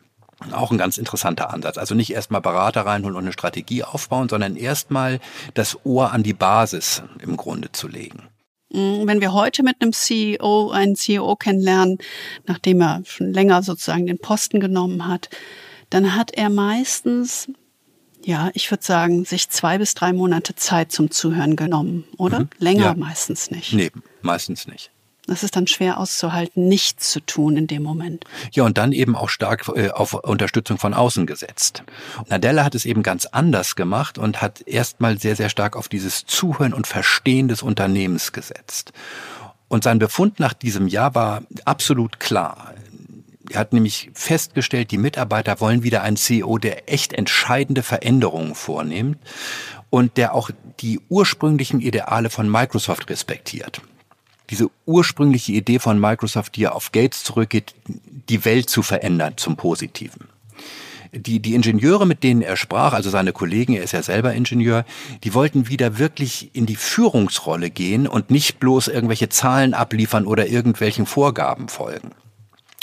[0.52, 1.78] Auch ein ganz interessanter Ansatz.
[1.78, 5.20] Also nicht erstmal Berater reinholen und eine Strategie aufbauen, sondern erstmal
[5.54, 8.28] das Ohr an die Basis im Grunde zu legen.
[8.70, 11.98] Mm, wenn wir heute mit einem CEO, einen CEO kennenlernen,
[12.46, 15.28] nachdem er schon länger sozusagen den Posten genommen hat,
[15.90, 17.48] dann hat er meistens,
[18.24, 22.40] ja, ich würde sagen, sich zwei bis drei Monate Zeit zum Zuhören genommen, oder?
[22.40, 22.48] Mhm.
[22.58, 22.94] Länger ja.
[22.94, 23.72] meistens nicht.
[23.72, 23.90] Nee,
[24.22, 24.90] meistens nicht.
[25.26, 28.24] Das ist dann schwer auszuhalten, nichts zu tun in dem Moment.
[28.52, 31.82] Ja, und dann eben auch stark äh, auf Unterstützung von außen gesetzt.
[32.28, 36.26] Nadella hat es eben ganz anders gemacht und hat erstmal sehr, sehr stark auf dieses
[36.26, 38.92] Zuhören und Verstehen des Unternehmens gesetzt.
[39.68, 42.74] Und sein Befund nach diesem Jahr war absolut klar.
[43.50, 49.18] Er hat nämlich festgestellt, die Mitarbeiter wollen wieder einen CEO, der echt entscheidende Veränderungen vornimmt
[49.90, 53.80] und der auch die ursprünglichen Ideale von Microsoft respektiert
[54.50, 57.74] diese ursprüngliche Idee von Microsoft, die ja auf Gates zurückgeht,
[58.28, 60.28] die Welt zu verändern zum Positiven.
[61.12, 64.84] Die, die Ingenieure, mit denen er sprach, also seine Kollegen, er ist ja selber Ingenieur,
[65.24, 70.46] die wollten wieder wirklich in die Führungsrolle gehen und nicht bloß irgendwelche Zahlen abliefern oder
[70.46, 72.10] irgendwelchen Vorgaben folgen.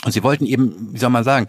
[0.06, 1.48] Und sie wollten eben, wie soll man sagen,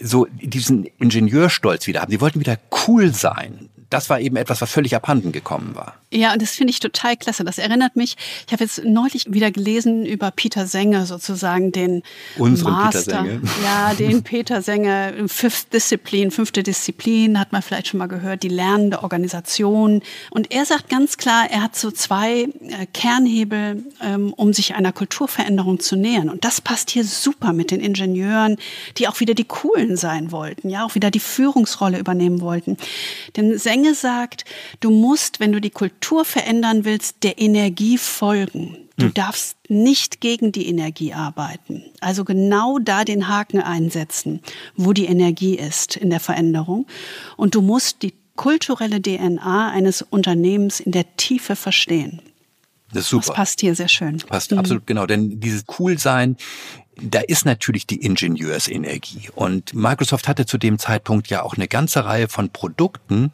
[0.00, 2.10] so diesen Ingenieurstolz wieder haben.
[2.10, 5.94] Sie wollten wieder cool sein das war eben etwas, was völlig abhanden gekommen war.
[6.10, 7.44] Ja, und das finde ich total klasse.
[7.44, 8.16] Das erinnert mich,
[8.46, 12.02] ich habe jetzt neulich wieder gelesen über Peter Senge sozusagen, den
[12.38, 13.00] Unseren Master.
[13.00, 13.40] Peter Senge.
[13.64, 18.48] Ja, den Peter Senge, Fifth Disziplin, fünfte Disziplin, hat man vielleicht schon mal gehört, die
[18.48, 20.02] lernende Organisation.
[20.30, 24.92] Und er sagt ganz klar, er hat so zwei äh, Kernhebel, ähm, um sich einer
[24.92, 26.30] Kulturveränderung zu nähern.
[26.30, 28.56] Und das passt hier super mit den Ingenieuren,
[28.98, 32.76] die auch wieder die Coolen sein wollten, ja, auch wieder die Führungsrolle übernehmen wollten.
[33.36, 34.44] Denn Senge Menge sagt,
[34.78, 38.76] du musst, wenn du die Kultur verändern willst, der Energie folgen.
[38.96, 39.14] Du hm.
[39.14, 41.82] darfst nicht gegen die Energie arbeiten.
[42.00, 44.40] Also genau da den Haken einsetzen,
[44.76, 46.86] wo die Energie ist in der Veränderung.
[47.36, 52.22] Und du musst die kulturelle DNA eines Unternehmens in der Tiefe verstehen.
[52.92, 53.26] Das ist super.
[53.26, 54.18] Das passt hier sehr schön.
[54.18, 54.58] Passt mhm.
[54.58, 56.36] absolut genau, denn dieses Coolsein
[57.00, 59.28] da ist natürlich die Ingenieursenergie.
[59.34, 63.32] Und Microsoft hatte zu dem Zeitpunkt ja auch eine ganze Reihe von Produkten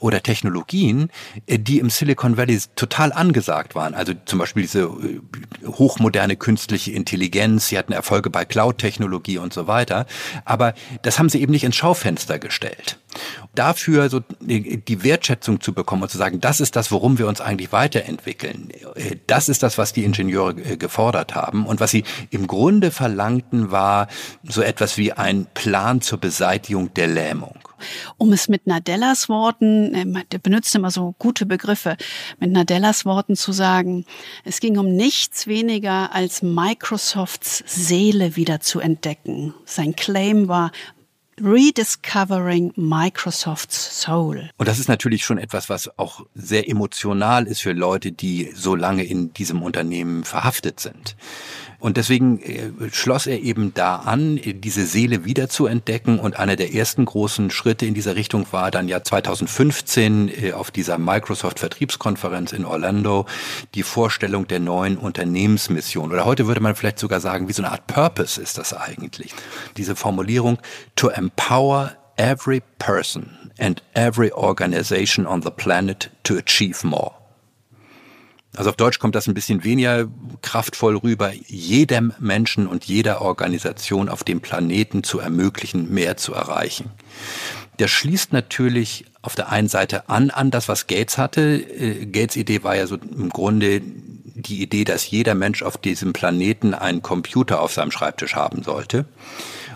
[0.00, 1.10] oder Technologien,
[1.46, 3.94] äh, die im Silicon Valley total angesagt waren.
[3.94, 5.20] Also zum Beispiel diese äh,
[5.66, 7.68] hochmoderne künstliche Intelligenz.
[7.68, 10.06] Sie hatten Erfolge bei Cloud-Technologie und so weiter.
[10.44, 12.98] Aber das haben sie eben nicht ins Schaufenster gestellt.
[13.54, 17.40] Dafür so die Wertschätzung zu bekommen und zu sagen, das ist das, worum wir uns
[17.40, 18.70] eigentlich weiterentwickeln.
[18.94, 23.70] Äh, das ist das, was die Ingenieure gefordert haben und was sie im Grunde verlangten,
[23.70, 24.08] war
[24.42, 27.58] so etwas wie ein Plan zur Beseitigung der Lähmung.
[28.16, 31.96] Um es mit Nadellas Worten, er benutzt immer so gute Begriffe,
[32.38, 34.04] mit Nadellas Worten zu sagen,
[34.44, 39.54] es ging um nichts weniger als Microsofts Seele wieder zu entdecken.
[39.64, 40.70] Sein Claim war,
[41.40, 44.50] Rediscovering Microsoft's Soul.
[44.56, 48.74] Und das ist natürlich schon etwas, was auch sehr emotional ist für Leute, die so
[48.74, 51.16] lange in diesem Unternehmen verhaftet sind.
[51.84, 56.18] Und deswegen äh, schloss er eben da an, diese Seele wieder zu entdecken.
[56.18, 60.70] Und einer der ersten großen Schritte in dieser Richtung war dann ja 2015 äh, auf
[60.70, 63.26] dieser Microsoft Vertriebskonferenz in Orlando
[63.74, 66.10] die Vorstellung der neuen Unternehmensmission.
[66.10, 69.34] Oder heute würde man vielleicht sogar sagen, wie so eine Art Purpose ist das eigentlich.
[69.76, 70.56] Diese Formulierung
[70.96, 77.12] to empower every person and every organization on the planet to achieve more.
[78.56, 80.06] Also auf Deutsch kommt das ein bisschen weniger
[80.42, 86.90] kraftvoll rüber, jedem Menschen und jeder Organisation auf dem Planeten zu ermöglichen, mehr zu erreichen.
[87.78, 91.56] Der schließt natürlich auf der einen Seite an an das, was Gates hatte.
[91.56, 96.12] Äh, Gates Idee war ja so im Grunde die Idee, dass jeder Mensch auf diesem
[96.12, 99.06] Planeten einen Computer auf seinem Schreibtisch haben sollte.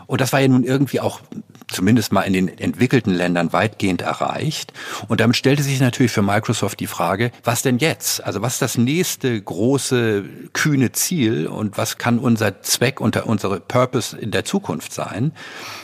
[0.07, 1.21] Und das war ja nun irgendwie auch
[1.69, 4.73] zumindest mal in den entwickelten Ländern weitgehend erreicht.
[5.09, 8.25] Und damit stellte sich natürlich für Microsoft die Frage, was denn jetzt?
[8.25, 13.61] Also was ist das nächste große, kühne Ziel und was kann unser Zweck und unsere
[13.61, 15.33] Purpose in der Zukunft sein?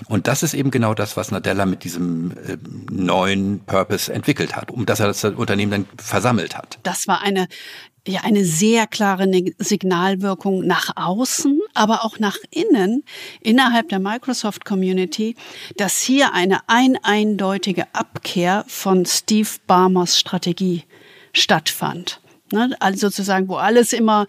[0.06, 2.56] Und das ist eben genau das, was Nadella mit diesem äh,
[2.90, 6.78] neuen Purpose entwickelt hat, um das er das Unternehmen dann versammelt hat.
[6.82, 7.46] Das war eine
[8.06, 13.04] ja eine sehr klare Signalwirkung nach außen, aber auch nach innen
[13.40, 15.36] innerhalb der Microsoft Community,
[15.76, 20.84] dass hier eine ein eindeutige Abkehr von Steve Barmers Strategie
[21.32, 22.20] stattfand.
[22.52, 22.76] Ne?
[22.78, 24.26] Also sozusagen, wo alles immer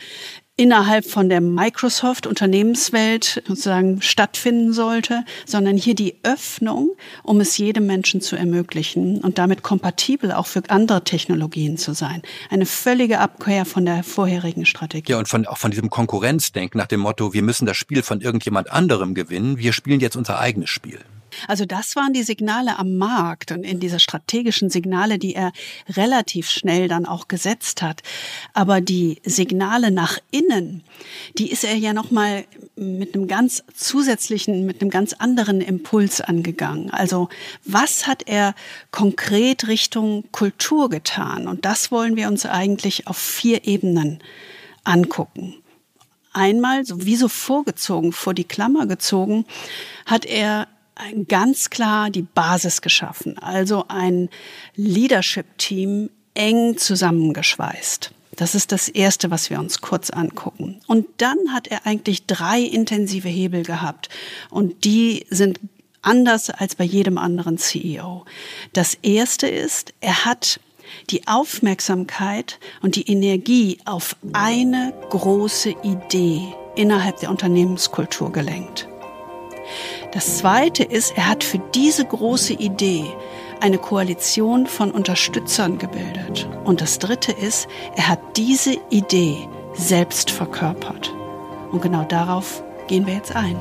[0.58, 6.92] innerhalb von der Microsoft Unternehmenswelt sozusagen stattfinden sollte, sondern hier die Öffnung,
[7.24, 12.22] um es jedem Menschen zu ermöglichen und damit kompatibel auch für andere Technologien zu sein.
[12.50, 15.12] Eine völlige Abkehr von der vorherigen Strategie.
[15.12, 18.22] Ja, und von, auch von diesem Konkurrenzdenken nach dem Motto, wir müssen das Spiel von
[18.22, 21.00] irgendjemand anderem gewinnen, wir spielen jetzt unser eigenes Spiel.
[21.48, 25.52] Also das waren die Signale am Markt und in diese strategischen Signale, die er
[25.90, 28.02] relativ schnell dann auch gesetzt hat.
[28.54, 30.84] Aber die Signale nach innen,
[31.38, 32.46] die ist er ja noch mal
[32.76, 36.90] mit einem ganz zusätzlichen, mit einem ganz anderen Impuls angegangen.
[36.92, 37.30] Also
[37.64, 38.56] was hat er
[38.92, 41.48] konkret Richtung Kultur getan?
[41.48, 44.20] Und das wollen wir uns eigentlich auf vier Ebenen
[44.84, 45.56] angucken
[46.36, 49.46] einmal so wie so vorgezogen, vor die Klammer gezogen,
[50.06, 50.68] hat er
[51.28, 54.30] ganz klar die Basis geschaffen, also ein
[54.76, 58.12] Leadership-Team eng zusammengeschweißt.
[58.36, 60.82] Das ist das Erste, was wir uns kurz angucken.
[60.88, 64.10] Und dann hat er eigentlich drei intensive Hebel gehabt.
[64.50, 65.60] Und die sind
[66.02, 68.26] anders als bei jedem anderen CEO.
[68.74, 70.60] Das Erste ist, er hat
[71.10, 78.88] die Aufmerksamkeit und die Energie auf eine große Idee innerhalb der Unternehmenskultur gelenkt.
[80.16, 83.04] Das Zweite ist, er hat für diese große Idee
[83.60, 86.48] eine Koalition von Unterstützern gebildet.
[86.64, 91.14] Und das Dritte ist, er hat diese Idee selbst verkörpert.
[91.70, 93.58] Und genau darauf gehen wir jetzt ein.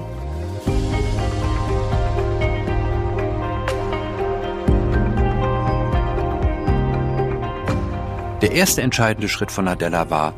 [8.42, 10.32] Der erste entscheidende Schritt von Nadella war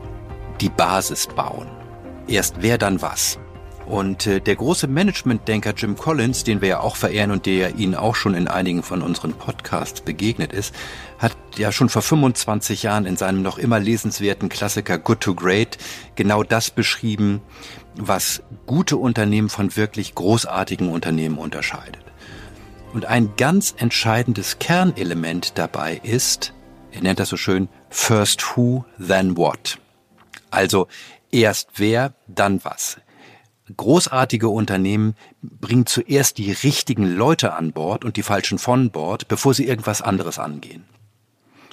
[0.63, 1.69] die Basis bauen.
[2.27, 3.39] Erst wer dann was.
[3.87, 7.95] Und äh, der große Management-Denker Jim Collins, den wir ja auch verehren und der Ihnen
[7.95, 10.75] auch schon in einigen von unseren Podcasts begegnet ist,
[11.19, 15.79] hat ja schon vor 25 Jahren in seinem noch immer lesenswerten Klassiker Good to Great
[16.17, 17.43] genau das beschrieben,
[17.95, 22.03] was gute Unternehmen von wirklich großartigen Unternehmen unterscheidet.
[22.93, 26.55] Und ein ganz entscheidendes Kernelement dabei ist,
[26.91, 29.79] er nennt das so schön, First Who, then What.
[30.51, 30.89] Also
[31.31, 32.99] erst wer, dann was
[33.75, 39.55] großartige Unternehmen bringen zuerst die richtigen Leute an Bord und die falschen von Bord, bevor
[39.55, 40.85] sie irgendwas anderes angehen.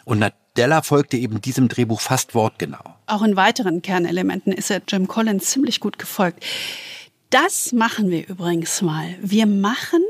[0.06, 2.84] Und Nadella folgte eben diesem Drehbuch fast wortgenau.
[3.06, 6.44] Auch in weiteren Kernelementen ist er Jim Collins ziemlich gut gefolgt.
[7.30, 9.16] Das machen wir übrigens mal.
[9.22, 10.04] Wir machen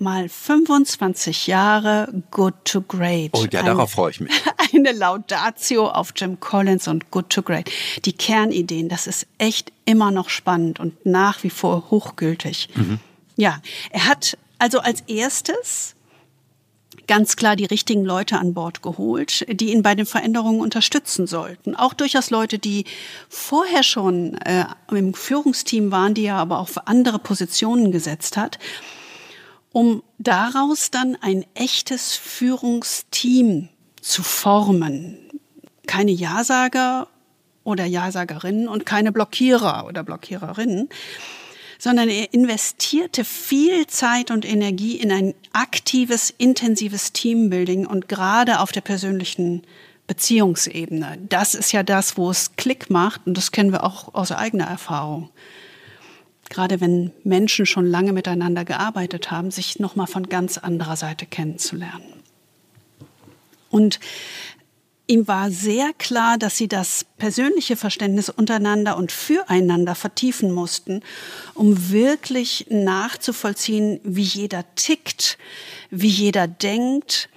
[0.00, 3.30] mal 25 Jahre Good to Great.
[3.34, 4.32] Oh ja, darauf freue ich mich.
[4.74, 7.70] Eine Laudatio auf Jim Collins und Good to Great.
[8.04, 12.68] Die Kernideen, das ist echt immer noch spannend und nach wie vor hochgültig.
[12.74, 12.98] Mhm.
[13.36, 15.94] Ja, er hat also als erstes
[17.06, 21.74] ganz klar die richtigen Leute an Bord geholt, die ihn bei den Veränderungen unterstützen sollten.
[21.74, 22.84] Auch durchaus Leute, die
[23.28, 28.58] vorher schon äh, im Führungsteam waren, die er aber auch für andere Positionen gesetzt hat
[29.78, 33.68] um daraus dann ein echtes Führungsteam
[34.00, 35.16] zu formen.
[35.86, 37.06] Keine Ja-Sager
[37.62, 40.88] oder Ja-Sagerinnen und keine Blockierer oder Blockiererinnen,
[41.78, 48.72] sondern er investierte viel Zeit und Energie in ein aktives, intensives Teambuilding und gerade auf
[48.72, 49.62] der persönlichen
[50.08, 51.18] Beziehungsebene.
[51.28, 54.66] Das ist ja das, wo es Klick macht und das kennen wir auch aus eigener
[54.66, 55.30] Erfahrung
[56.50, 61.26] gerade wenn Menschen schon lange miteinander gearbeitet haben, sich noch mal von ganz anderer Seite
[61.26, 62.22] kennenzulernen.
[63.70, 64.00] Und
[65.06, 71.02] ihm war sehr klar, dass sie das persönliche Verständnis untereinander und füreinander vertiefen mussten,
[71.54, 75.38] um wirklich nachzuvollziehen, wie jeder tickt,
[75.90, 77.28] wie jeder denkt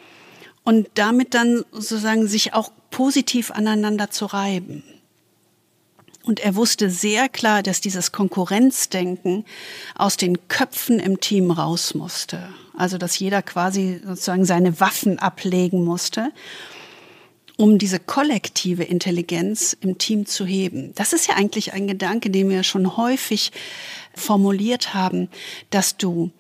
[0.64, 4.84] und damit dann sozusagen sich auch positiv aneinander zu reiben.
[6.24, 9.46] Und er wusste sehr klar, dass dieses Konkurrenzdenken
[9.96, 12.50] aus den Köpfen im Team raus musste.
[12.78, 16.32] Also, dass jeder quasi sozusagen seine Waffen ablegen musste,
[17.58, 20.94] um diese kollektive Intelligenz im Team zu heben.
[20.96, 23.52] Das ist ja eigentlich ein Gedanke, den wir schon häufig
[24.16, 25.30] formuliert haben,
[25.70, 26.32] dass du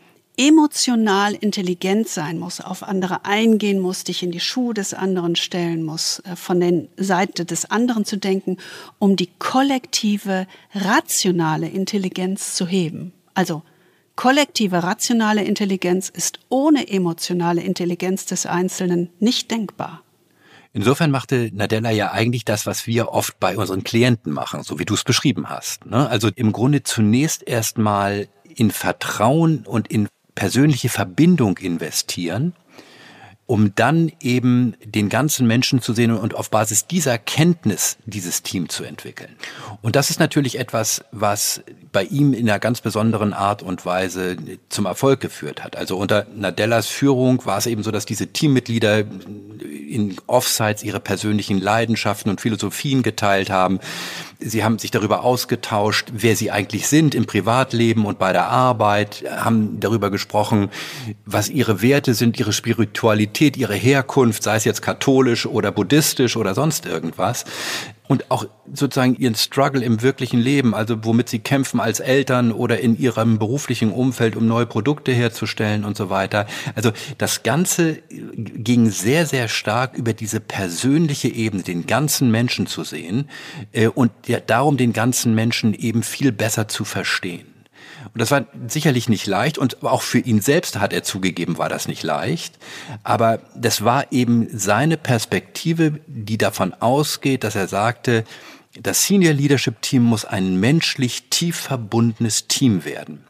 [0.41, 5.83] emotional intelligent sein muss, auf andere eingehen muss, dich in die Schuhe des anderen stellen
[5.83, 8.57] muss, äh, von der Seite des anderen zu denken,
[8.97, 13.13] um die kollektive rationale Intelligenz zu heben.
[13.35, 13.61] Also
[14.15, 20.01] kollektive rationale Intelligenz ist ohne emotionale Intelligenz des Einzelnen nicht denkbar.
[20.73, 24.85] Insofern machte Nadella ja eigentlich das, was wir oft bei unseren Klienten machen, so wie
[24.85, 25.85] du es beschrieben hast.
[25.85, 26.09] Ne?
[26.09, 32.53] Also im Grunde zunächst erstmal in Vertrauen und in persönliche Verbindung investieren
[33.51, 38.69] um dann eben den ganzen Menschen zu sehen und auf Basis dieser Kenntnis dieses Team
[38.69, 39.35] zu entwickeln.
[39.81, 44.37] Und das ist natürlich etwas, was bei ihm in einer ganz besonderen Art und Weise
[44.69, 45.75] zum Erfolg geführt hat.
[45.75, 48.99] Also unter Nadellas Führung war es eben so, dass diese Teammitglieder
[49.91, 53.79] in Offsites ihre persönlichen Leidenschaften und Philosophien geteilt haben.
[54.39, 59.23] Sie haben sich darüber ausgetauscht, wer sie eigentlich sind im Privatleben und bei der Arbeit,
[59.29, 60.69] haben darüber gesprochen,
[61.25, 66.53] was ihre Werte sind, ihre Spiritualität, ihre Herkunft, sei es jetzt katholisch oder buddhistisch oder
[66.53, 67.45] sonst irgendwas
[68.11, 72.81] und auch sozusagen ihren Struggle im wirklichen Leben, also womit sie kämpfen als Eltern oder
[72.81, 76.45] in ihrem beruflichen Umfeld, um neue Produkte herzustellen und so weiter.
[76.75, 82.83] Also das Ganze ging sehr, sehr stark über diese persönliche Ebene, den ganzen Menschen zu
[82.83, 83.29] sehen
[83.71, 87.50] äh, und ja, darum den ganzen Menschen eben viel besser zu verstehen.
[88.13, 91.69] Und das war sicherlich nicht leicht und auch für ihn selbst hat er zugegeben, war
[91.69, 92.57] das nicht leicht.
[93.03, 98.25] Aber das war eben seine Perspektive, die davon ausgeht, dass er sagte,
[98.79, 103.23] das Senior Leadership Team muss ein menschlich tief verbundenes Team werden.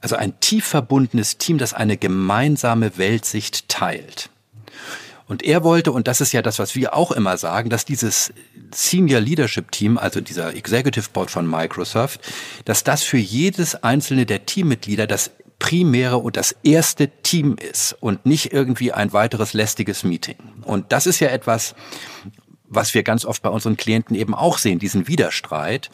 [0.00, 4.28] Also ein tief verbundenes Team, das eine gemeinsame Weltsicht teilt.
[5.26, 8.32] Und er wollte, und das ist ja das, was wir auch immer sagen, dass dieses
[8.72, 12.20] Senior Leadership Team, also dieser Executive Board von Microsoft,
[12.64, 18.26] dass das für jedes einzelne der Teammitglieder das primäre und das erste Team ist und
[18.26, 20.36] nicht irgendwie ein weiteres lästiges Meeting.
[20.62, 21.74] Und das ist ja etwas,
[22.68, 25.90] was wir ganz oft bei unseren Klienten eben auch sehen, diesen Widerstreit,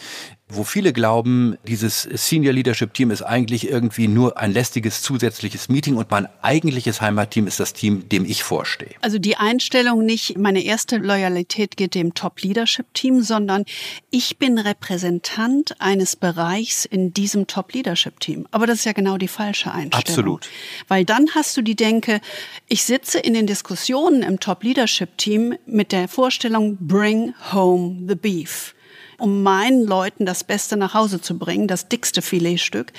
[0.52, 5.96] wo viele glauben, dieses Senior Leadership Team ist eigentlich irgendwie nur ein lästiges zusätzliches Meeting
[5.96, 8.90] und mein eigentliches Heimatteam ist das Team, dem ich vorstehe.
[9.00, 13.64] Also die Einstellung nicht, meine erste Loyalität geht dem Top Leadership Team, sondern
[14.10, 18.46] ich bin Repräsentant eines Bereichs in diesem Top Leadership Team.
[18.50, 19.92] Aber das ist ja genau die falsche Einstellung.
[19.92, 20.48] Absolut.
[20.88, 22.20] Weil dann hast du die Denke,
[22.68, 28.14] ich sitze in den Diskussionen im Top Leadership Team mit der Vorstellung, bring home the
[28.14, 28.74] beef
[29.20, 32.92] um meinen Leuten das Beste nach Hause zu bringen, das dickste Filetstück.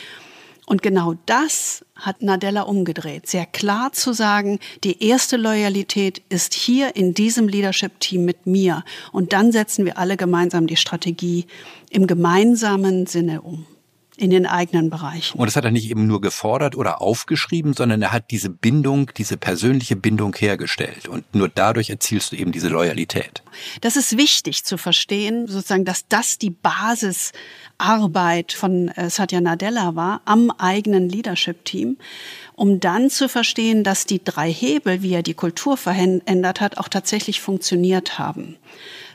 [0.66, 3.28] Und genau das hat Nadella umgedreht.
[3.28, 8.86] Sehr klar zu sagen, die erste Loyalität ist hier in diesem Leadership-Team mit mir.
[9.12, 11.46] Und dann setzen wir alle gemeinsam die Strategie
[11.90, 13.66] im gemeinsamen Sinne um
[14.22, 15.40] in den eigenen Bereichen.
[15.40, 19.10] Und das hat er nicht eben nur gefordert oder aufgeschrieben, sondern er hat diese Bindung,
[19.18, 21.08] diese persönliche Bindung hergestellt.
[21.08, 23.42] Und nur dadurch erzielst du eben diese Loyalität.
[23.82, 30.22] Das ist wichtig zu verstehen, sozusagen, dass das die Basisarbeit von äh, Satya Nadella war
[30.26, 31.98] am eigenen Leadership-Team,
[32.54, 36.90] um dann zu verstehen, dass die drei Hebel, wie er die Kultur verändert hat, auch
[36.90, 38.58] tatsächlich funktioniert haben.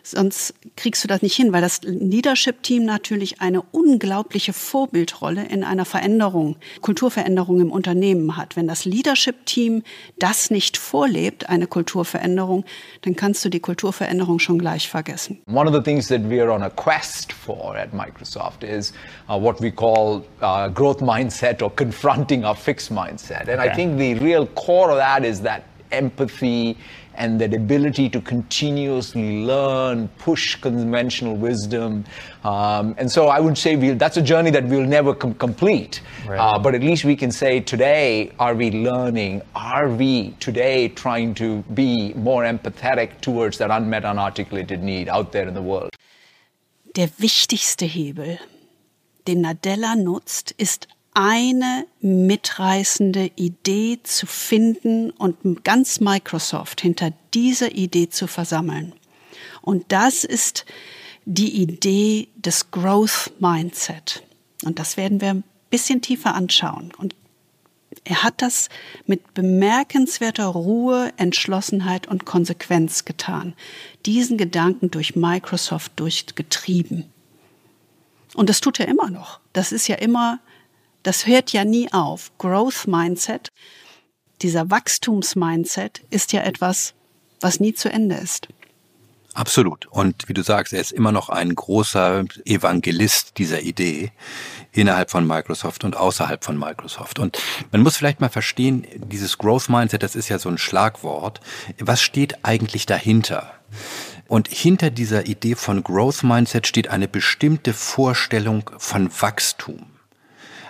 [0.08, 5.84] Sonst kriegst du das nicht hin, weil das Leadership-Team natürlich eine unglaubliche Vorbildrolle in einer
[5.84, 8.54] Veränderung, Kulturveränderung im Unternehmen hat.
[8.54, 9.82] Wenn das Leadership-Team
[10.16, 12.64] das nicht vorlebt, eine Kulturveränderung,
[13.02, 15.42] dann kannst du die Kulturveränderung schon gleich vergessen.
[15.52, 18.92] One of the things that we are on a quest for at Microsoft is
[19.28, 23.48] uh, what we call uh, growth mindset or confronting our fixed mindset.
[23.48, 23.70] And okay.
[23.70, 26.76] I think the real core of that is that empathy
[27.16, 32.04] and that ability to continuously learn, push conventional wisdom.
[32.44, 36.00] Um, and so I would say we'll, that's a journey that we'll never com- complete.
[36.26, 36.38] Right.
[36.38, 39.42] Uh, but at least we can say today, are we learning?
[39.54, 45.48] Are we today trying to be more empathetic towards that unmet, unarticulated need out there
[45.48, 45.90] in the world?
[46.94, 48.38] Der wichtigste Hebel,
[49.26, 58.10] den Nadella nutzt, ist eine mitreißende Idee zu finden und ganz Microsoft hinter dieser Idee
[58.10, 58.92] zu versammeln.
[59.62, 60.66] Und das ist
[61.24, 64.24] die Idee des Growth Mindset.
[64.62, 66.92] Und das werden wir ein bisschen tiefer anschauen.
[66.98, 67.14] Und
[68.04, 68.68] er hat das
[69.06, 73.54] mit bemerkenswerter Ruhe, Entschlossenheit und Konsequenz getan.
[74.04, 77.06] Diesen Gedanken durch Microsoft durchgetrieben.
[78.34, 79.40] Und das tut er immer noch.
[79.54, 80.40] Das ist ja immer
[81.06, 82.32] das hört ja nie auf.
[82.36, 83.52] Growth Mindset,
[84.42, 86.94] dieser Wachstumsmindset ist ja etwas,
[87.40, 88.48] was nie zu Ende ist.
[89.32, 89.86] Absolut.
[89.86, 94.10] Und wie du sagst, er ist immer noch ein großer Evangelist dieser Idee
[94.72, 97.20] innerhalb von Microsoft und außerhalb von Microsoft.
[97.20, 97.38] Und
[97.70, 101.40] man muss vielleicht mal verstehen, dieses Growth Mindset, das ist ja so ein Schlagwort.
[101.78, 103.52] Was steht eigentlich dahinter?
[104.26, 109.95] Und hinter dieser Idee von Growth Mindset steht eine bestimmte Vorstellung von Wachstum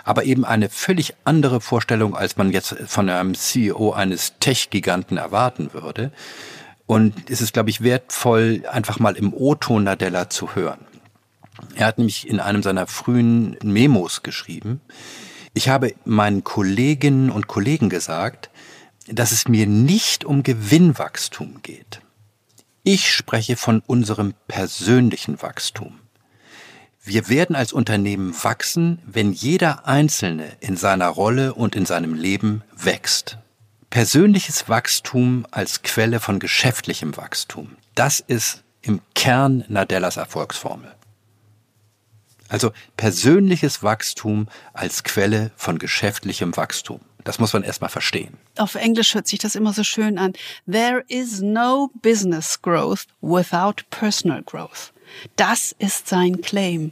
[0.07, 5.73] aber eben eine völlig andere Vorstellung, als man jetzt von einem CEO eines Tech-Giganten erwarten
[5.73, 6.13] würde.
[6.85, 10.79] Und es ist, glaube ich, wertvoll, einfach mal im O-Ton Nadella zu hören.
[11.75, 14.79] Er hat nämlich in einem seiner frühen Memos geschrieben,
[15.53, 18.49] ich habe meinen Kolleginnen und Kollegen gesagt,
[19.07, 21.99] dass es mir nicht um Gewinnwachstum geht.
[22.83, 25.99] Ich spreche von unserem persönlichen Wachstum.
[27.07, 32.63] Wir werden als Unternehmen wachsen, wenn jeder Einzelne in seiner Rolle und in seinem Leben
[32.75, 33.37] wächst.
[33.89, 37.77] Persönliches Wachstum als Quelle von geschäftlichem Wachstum.
[37.95, 40.93] Das ist im Kern Nadellas Erfolgsformel.
[42.49, 46.99] Also persönliches Wachstum als Quelle von geschäftlichem Wachstum.
[47.23, 48.35] Das muss man erstmal verstehen.
[48.57, 50.33] Auf Englisch hört sich das immer so schön an.
[50.69, 54.91] There is no business growth without personal growth.
[55.35, 56.91] Das ist sein Claim.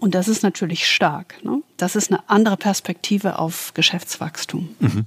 [0.00, 1.42] Und das ist natürlich stark.
[1.42, 1.62] Ne?
[1.76, 4.68] Das ist eine andere Perspektive auf Geschäftswachstum.
[4.80, 5.06] Mhm.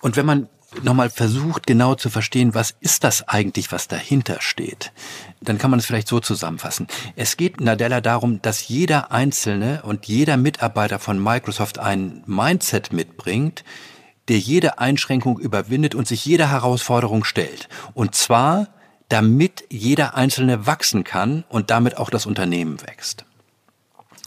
[0.00, 0.48] Und wenn man
[0.82, 4.92] nochmal versucht, genau zu verstehen, was ist das eigentlich, was dahinter steht,
[5.40, 6.86] dann kann man es vielleicht so zusammenfassen.
[7.16, 13.64] Es geht Nadella darum, dass jeder Einzelne und jeder Mitarbeiter von Microsoft ein Mindset mitbringt,
[14.28, 17.68] der jede Einschränkung überwindet und sich jeder Herausforderung stellt.
[17.94, 18.68] Und zwar,
[19.08, 23.24] damit jeder Einzelne wachsen kann und damit auch das Unternehmen wächst.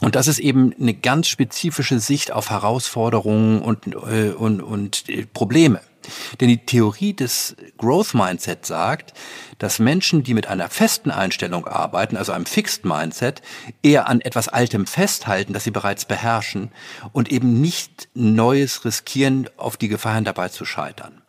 [0.00, 5.26] Und das ist eben eine ganz spezifische Sicht auf Herausforderungen und, äh, und, und äh,
[5.26, 5.80] Probleme.
[6.40, 9.14] Denn die Theorie des Growth Mindset sagt,
[9.58, 13.42] dass Menschen, die mit einer festen Einstellung arbeiten, also einem Fixed Mindset,
[13.84, 16.72] eher an etwas Altem festhalten, das sie bereits beherrschen
[17.12, 21.21] und eben nicht Neues riskieren, auf die Gefahr hin dabei zu scheitern.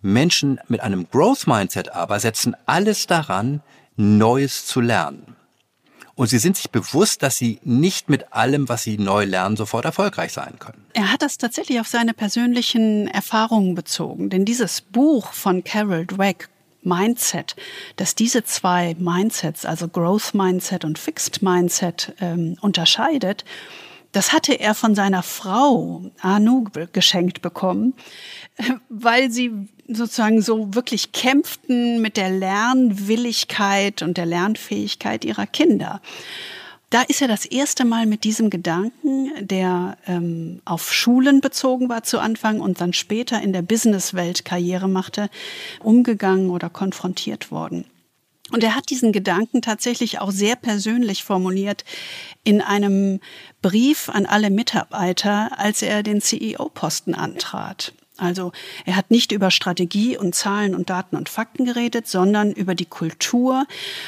[0.00, 3.62] Menschen mit einem Growth Mindset aber setzen alles daran,
[3.96, 5.36] Neues zu lernen.
[6.14, 9.84] Und sie sind sich bewusst, dass sie nicht mit allem, was sie neu lernen, sofort
[9.84, 10.84] erfolgreich sein können.
[10.94, 14.28] Er hat das tatsächlich auf seine persönlichen Erfahrungen bezogen.
[14.28, 16.48] Denn dieses Buch von Carol Dweck,
[16.82, 17.54] Mindset,
[17.96, 23.44] dass diese zwei Mindsets, also Growth Mindset und Fixed Mindset, ähm, unterscheidet,
[24.12, 27.94] das hatte er von seiner Frau Anu geschenkt bekommen,
[28.88, 29.52] weil sie
[29.88, 36.00] sozusagen so wirklich kämpften mit der Lernwilligkeit und der Lernfähigkeit ihrer Kinder.
[36.90, 42.02] Da ist er das erste Mal mit diesem Gedanken, der ähm, auf Schulen bezogen war
[42.02, 45.28] zu Anfang und dann später in der Businesswelt Karriere machte,
[45.80, 47.84] umgegangen oder konfrontiert worden.
[48.50, 51.84] Und er hat diesen Gedanken tatsächlich auch sehr persönlich formuliert
[52.44, 53.20] in einem
[53.60, 57.92] Brief an alle Mitarbeiter, als er den CEO-Posten antrat.
[58.18, 58.52] Also
[58.84, 62.84] er hat nicht über Strategie und Zahlen und Daten und Fakten geredet, sondern über die
[62.84, 63.64] Kultur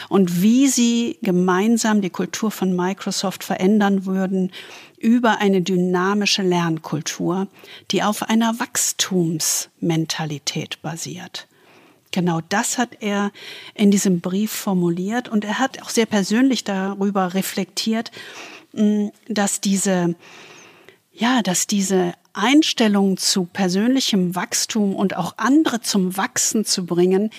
[0.09, 4.51] und wie sie gemeinsam die Kultur von Microsoft verändern würden
[4.99, 7.47] über eine dynamische Lernkultur,
[7.91, 11.47] die auf einer Wachstumsmentalität basiert.
[12.11, 13.31] Genau das hat er
[13.75, 18.11] in diesem Brief formuliert und er hat auch sehr persönlich darüber reflektiert,
[19.29, 20.17] dass diese
[21.13, 27.31] ja, dass diese Einstellung zu persönlichem Wachstum und auch andere zum Wachsen zu bringen,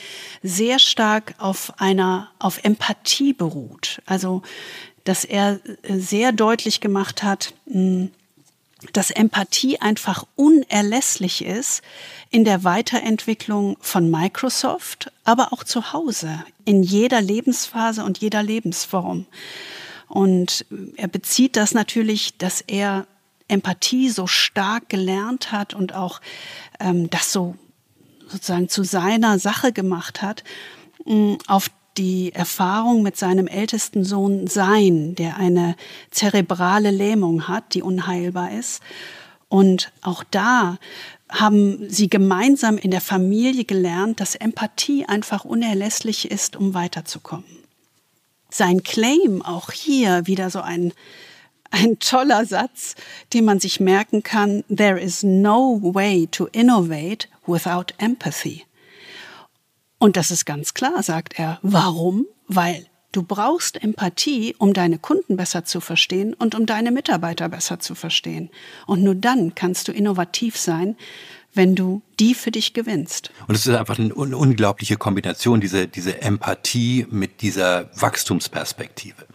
[0.43, 4.01] sehr stark auf einer, auf Empathie beruht.
[4.05, 4.41] Also,
[5.03, 8.11] dass er sehr deutlich gemacht hat, hm,
[8.93, 11.81] dass Empathie einfach unerlässlich ist
[12.31, 19.27] in der Weiterentwicklung von Microsoft, aber auch zu Hause, in jeder Lebensphase und jeder Lebensform.
[20.07, 20.65] Und
[20.97, 23.05] er bezieht das natürlich, dass er
[23.51, 26.21] Empathie so stark gelernt hat und auch
[26.79, 27.55] ähm, das so
[28.27, 30.43] sozusagen zu seiner Sache gemacht hat,
[31.05, 35.75] mh, auf die Erfahrung mit seinem ältesten Sohn Sein, der eine
[36.09, 38.81] zerebrale Lähmung hat, die unheilbar ist.
[39.49, 40.77] Und auch da
[41.29, 47.45] haben sie gemeinsam in der Familie gelernt, dass Empathie einfach unerlässlich ist, um weiterzukommen.
[48.49, 50.93] Sein Claim auch hier wieder so ein
[51.71, 52.95] ein toller Satz,
[53.33, 54.63] den man sich merken kann.
[54.73, 58.65] There is no way to innovate without empathy.
[59.97, 61.59] Und das ist ganz klar, sagt er.
[61.61, 62.25] Warum?
[62.47, 67.79] Weil du brauchst Empathie, um deine Kunden besser zu verstehen und um deine Mitarbeiter besser
[67.79, 68.49] zu verstehen.
[68.87, 70.97] Und nur dann kannst du innovativ sein,
[71.53, 73.31] wenn du die für dich gewinnst.
[73.47, 79.27] Und es ist einfach eine unglaubliche Kombination, diese, diese Empathie mit dieser Wachstumsperspektive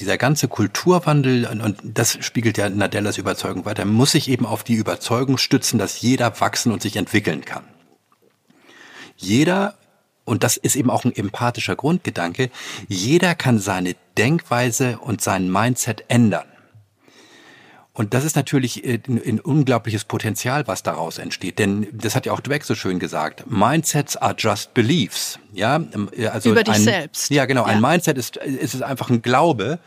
[0.00, 4.74] dieser ganze Kulturwandel, und das spiegelt ja Nadellas Überzeugung weiter, muss sich eben auf die
[4.74, 7.64] Überzeugung stützen, dass jeder wachsen und sich entwickeln kann.
[9.16, 9.74] Jeder,
[10.24, 12.50] und das ist eben auch ein empathischer Grundgedanke,
[12.88, 16.49] jeder kann seine Denkweise und sein Mindset ändern.
[17.92, 21.58] Und das ist natürlich äh, ein, unglaubliches Potenzial, was daraus entsteht.
[21.58, 23.44] Denn das hat ja auch Dweck so schön gesagt.
[23.50, 25.38] Mindsets are just beliefs.
[25.52, 27.30] Ja, ähm, äh, also über dich ein, selbst.
[27.30, 27.62] Ja, genau.
[27.62, 27.68] Ja.
[27.68, 29.80] Ein Mindset ist, ist es einfach ein Glaube.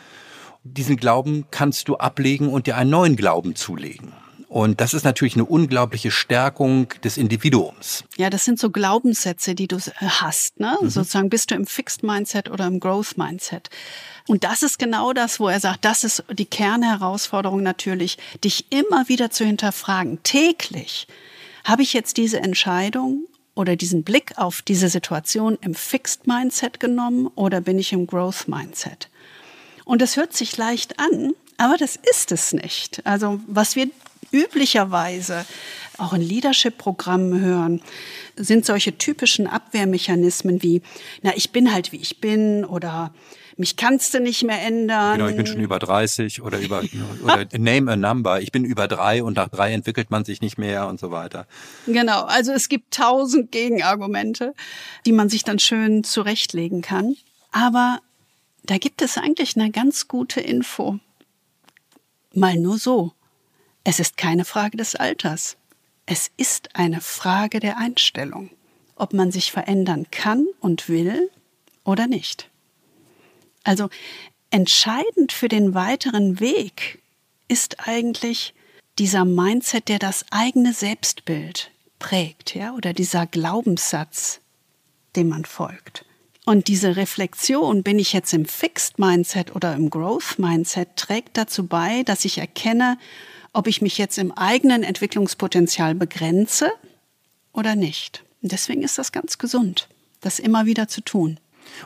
[0.63, 4.13] Diesen Glauben kannst du ablegen und dir einen neuen Glauben zulegen.
[4.53, 8.03] Und das ist natürlich eine unglaubliche Stärkung des Individuums.
[8.17, 10.59] Ja, das sind so Glaubenssätze, die du äh, hast.
[10.59, 10.77] Ne?
[10.79, 10.91] Mhm.
[10.91, 13.71] Sozusagen bist du im Fixed Mindset oder im Growth Mindset.
[14.27, 19.09] Und das ist genau das, wo er sagt, das ist die Kernherausforderung natürlich, dich immer
[19.09, 20.21] wieder zu hinterfragen.
[20.21, 21.07] Täglich
[21.63, 23.25] habe ich jetzt diese Entscheidung
[23.55, 28.47] oder diesen Blick auf diese Situation im Fixed Mindset genommen oder bin ich im Growth
[28.47, 29.09] Mindset?
[29.83, 33.03] Und das hört sich leicht an, aber das ist es nicht.
[33.03, 33.89] Also was wir
[34.33, 35.45] üblicherweise
[35.97, 37.81] auch in Leadership-Programmen hören,
[38.35, 40.81] sind solche typischen Abwehrmechanismen wie,
[41.21, 43.13] na, ich bin halt wie ich bin oder
[43.55, 45.17] mich kannst du nicht mehr ändern.
[45.17, 46.81] Genau, ich bin schon über 30 oder über
[47.23, 48.41] oder name a number.
[48.41, 51.45] Ich bin über drei und nach drei entwickelt man sich nicht mehr und so weiter.
[51.85, 54.53] Genau, also es gibt tausend Gegenargumente,
[55.05, 57.15] die man sich dann schön zurechtlegen kann.
[57.51, 57.99] Aber
[58.63, 60.99] da gibt es eigentlich eine ganz gute Info.
[62.33, 63.13] Mal nur so.
[63.83, 65.57] Es ist keine Frage des Alters.
[66.05, 68.49] Es ist eine Frage der Einstellung,
[68.95, 71.29] ob man sich verändern kann und will
[71.83, 72.49] oder nicht.
[73.63, 73.89] Also
[74.49, 77.01] entscheidend für den weiteren Weg
[77.47, 78.53] ist eigentlich
[78.99, 84.39] dieser Mindset, der das eigene Selbstbild prägt, ja, oder dieser Glaubenssatz,
[85.15, 86.05] dem man folgt.
[86.45, 91.65] Und diese Reflexion, bin ich jetzt im Fixed Mindset oder im Growth Mindset, trägt dazu
[91.65, 92.97] bei, dass ich erkenne,
[93.53, 96.71] ob ich mich jetzt im eigenen Entwicklungspotenzial begrenze
[97.53, 98.23] oder nicht.
[98.41, 99.87] Und deswegen ist das ganz gesund,
[100.21, 101.39] das immer wieder zu tun.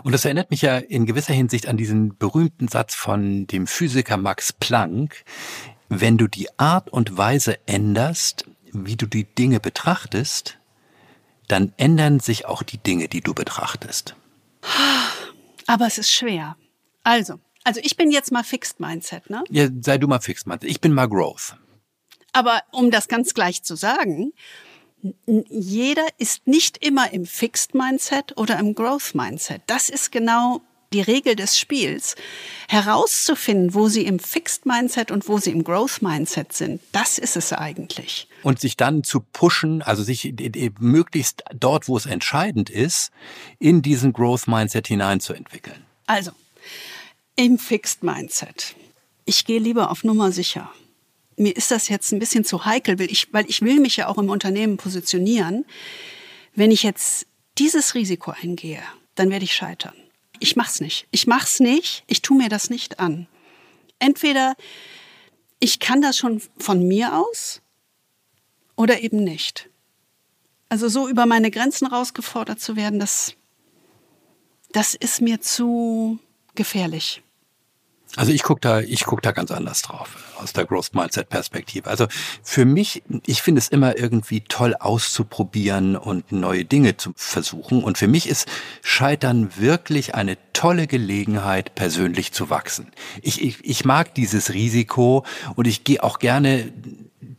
[0.03, 4.17] Und das erinnert mich ja in gewisser Hinsicht an diesen berühmten Satz von dem Physiker
[4.17, 5.23] Max Planck.
[5.89, 10.57] Wenn du die Art und Weise änderst, wie du die Dinge betrachtest,
[11.47, 14.15] dann ändern sich auch die Dinge, die du betrachtest.
[15.65, 16.57] Aber es ist schwer.
[17.03, 19.43] Also, also ich bin jetzt mal Fixed Mindset, ne?
[19.49, 20.69] Ja, sei du mal Fixed Mindset.
[20.69, 21.57] Ich bin mal Growth.
[22.31, 24.31] Aber um das ganz gleich zu sagen,
[25.49, 29.63] jeder ist nicht immer im Fixed Mindset oder im Growth Mindset.
[29.67, 30.61] Das ist genau
[30.93, 32.15] die Regel des Spiels.
[32.69, 37.35] Herauszufinden, wo sie im Fixed Mindset und wo sie im Growth Mindset sind, das ist
[37.35, 38.29] es eigentlich.
[38.43, 40.33] Und sich dann zu pushen, also sich
[40.79, 43.11] möglichst dort, wo es entscheidend ist,
[43.59, 45.83] in diesen Growth Mindset hineinzuentwickeln.
[46.05, 46.31] Also,
[47.37, 48.75] im Fixed Mindset.
[49.23, 50.71] Ich gehe lieber auf Nummer sicher.
[51.37, 54.07] Mir ist das jetzt ein bisschen zu heikel, weil ich, weil ich will mich ja
[54.07, 55.63] auch im Unternehmen positionieren.
[56.55, 57.27] Wenn ich jetzt
[57.59, 58.81] dieses Risiko eingehe,
[59.13, 59.93] dann werde ich scheitern.
[60.39, 61.07] Ich mach's nicht.
[61.11, 62.03] Ich mach's nicht.
[62.07, 63.27] Ich tue mir das nicht an.
[63.99, 64.55] Entweder
[65.59, 67.61] ich kann das schon von mir aus
[68.75, 69.69] oder eben nicht.
[70.69, 73.35] Also so über meine Grenzen rausgefordert zu werden, das,
[74.71, 76.19] das ist mir zu
[76.55, 77.21] gefährlich.
[78.15, 81.89] Also ich gucke da, ich guck da ganz anders drauf, aus der Growth Mindset Perspektive.
[81.89, 82.07] Also
[82.41, 87.83] für mich, ich finde es immer irgendwie toll auszuprobieren und neue Dinge zu versuchen.
[87.83, 88.47] Und für mich ist
[88.81, 92.91] Scheitern wirklich eine tolle Gelegenheit, persönlich zu wachsen.
[93.21, 96.71] Ich, ich, ich mag dieses Risiko und ich gehe auch gerne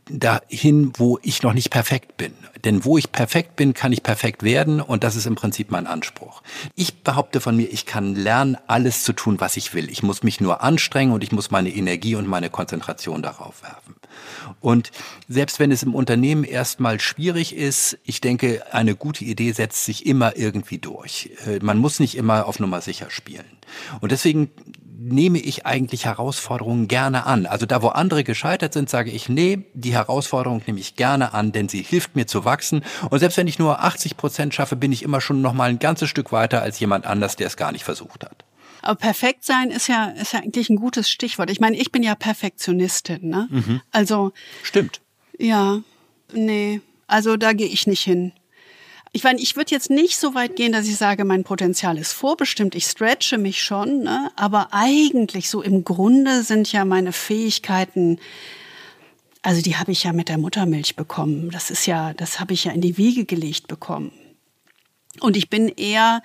[0.09, 2.33] dahin, wo ich noch nicht perfekt bin.
[2.63, 5.87] Denn wo ich perfekt bin, kann ich perfekt werden und das ist im Prinzip mein
[5.87, 6.41] Anspruch.
[6.75, 9.89] Ich behaupte von mir, ich kann lernen, alles zu tun, was ich will.
[9.89, 13.95] Ich muss mich nur anstrengen und ich muss meine Energie und meine Konzentration darauf werfen.
[14.59, 14.91] Und
[15.27, 20.05] selbst wenn es im Unternehmen erstmal schwierig ist, ich denke, eine gute Idee setzt sich
[20.05, 21.31] immer irgendwie durch.
[21.45, 23.45] Äh, man muss nicht immer auf Nummer sicher spielen.
[24.01, 24.49] Und deswegen
[25.01, 27.45] nehme ich eigentlich Herausforderungen gerne an.
[27.45, 31.51] Also da, wo andere gescheitert sind, sage ich, nee, die Herausforderung nehme ich gerne an,
[31.51, 32.83] denn sie hilft mir zu wachsen.
[33.09, 35.79] Und selbst wenn ich nur 80 Prozent schaffe, bin ich immer schon noch mal ein
[35.79, 38.43] ganzes Stück weiter als jemand anders, der es gar nicht versucht hat.
[38.81, 41.49] Aber perfekt sein ist ja, ist ja eigentlich ein gutes Stichwort.
[41.49, 43.47] Ich meine, ich bin ja Perfektionistin, ne?
[43.49, 43.81] Mhm.
[43.91, 44.31] Also.
[44.63, 45.01] Stimmt.
[45.37, 45.79] Ja,
[46.33, 46.81] nee.
[47.07, 48.33] Also da gehe ich nicht hin.
[49.11, 52.13] Ich meine, ich würde jetzt nicht so weit gehen, dass ich sage, mein Potenzial ist
[52.13, 52.75] vorbestimmt.
[52.75, 54.31] Ich stretche mich schon, ne?
[54.35, 58.19] aber eigentlich so im Grunde sind ja meine Fähigkeiten,
[59.41, 61.49] also die habe ich ja mit der Muttermilch bekommen.
[61.49, 64.11] Das ist ja, das habe ich ja in die Wiege gelegt bekommen.
[65.21, 66.21] Und ich bin eher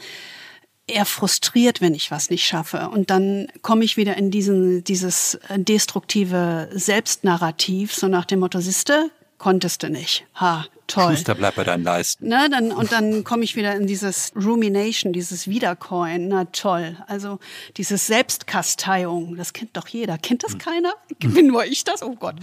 [0.86, 2.90] eher frustriert, wenn ich was nicht schaffe.
[2.90, 9.10] Und dann komme ich wieder in diesen, dieses destruktive Selbstnarrativ, so nach dem Motto, siehste,
[9.38, 10.26] konntest du nicht.
[10.34, 11.14] Ha, toll.
[11.16, 12.28] Schuster bleibt bei deinen Leisten.
[12.28, 16.28] Ne, dann, und dann komme ich wieder in dieses Rumination, dieses Wiedercoin.
[16.28, 16.96] Na toll.
[17.06, 17.38] Also
[17.76, 20.18] dieses Selbstkasteiung, das kennt doch jeder.
[20.18, 20.58] Kennt das hm.
[20.58, 20.94] keiner?
[21.18, 22.02] Bin nur ich das?
[22.02, 22.36] Oh Gott.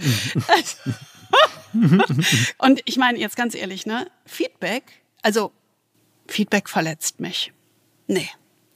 [2.58, 4.84] und ich meine jetzt ganz ehrlich, ne, Feedback,
[5.22, 5.52] also
[6.26, 7.52] Feedback verletzt mich.
[8.06, 8.28] Nee.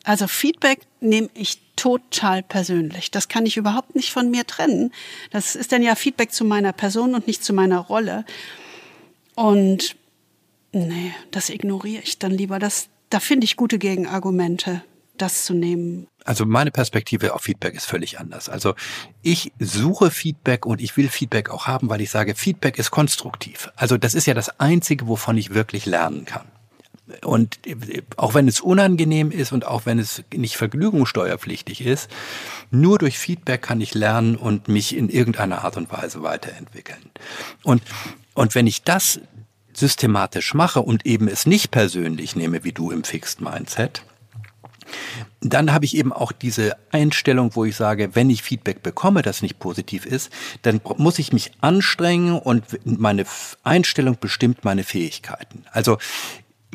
[0.04, 3.10] Also Feedback nehme ich total persönlich.
[3.10, 4.92] Das kann ich überhaupt nicht von mir trennen.
[5.30, 8.24] Das ist dann ja Feedback zu meiner Person und nicht zu meiner Rolle.
[9.36, 9.96] Und
[10.72, 12.58] nee, das ignoriere ich dann lieber.
[12.58, 14.82] Das, da finde ich gute Gegenargumente,
[15.16, 16.08] das zu nehmen.
[16.24, 18.48] Also meine Perspektive auf Feedback ist völlig anders.
[18.48, 18.74] Also
[19.22, 23.70] ich suche Feedback und ich will Feedback auch haben, weil ich sage, Feedback ist konstruktiv.
[23.76, 26.46] Also das ist ja das Einzige, wovon ich wirklich lernen kann.
[27.22, 27.60] Und
[28.16, 32.10] auch wenn es unangenehm ist und auch wenn es nicht vergnügungssteuerpflichtig ist,
[32.72, 37.10] nur durch Feedback kann ich lernen und mich in irgendeiner Art und Weise weiterentwickeln.
[37.62, 37.82] Und,
[38.36, 39.20] und wenn ich das
[39.72, 44.02] systematisch mache und eben es nicht persönlich nehme, wie du im Fixed Mindset,
[45.40, 49.42] dann habe ich eben auch diese Einstellung, wo ich sage, wenn ich Feedback bekomme, das
[49.42, 50.30] nicht positiv ist,
[50.62, 53.24] dann muss ich mich anstrengen und meine
[53.64, 55.64] Einstellung bestimmt meine Fähigkeiten.
[55.72, 55.98] Also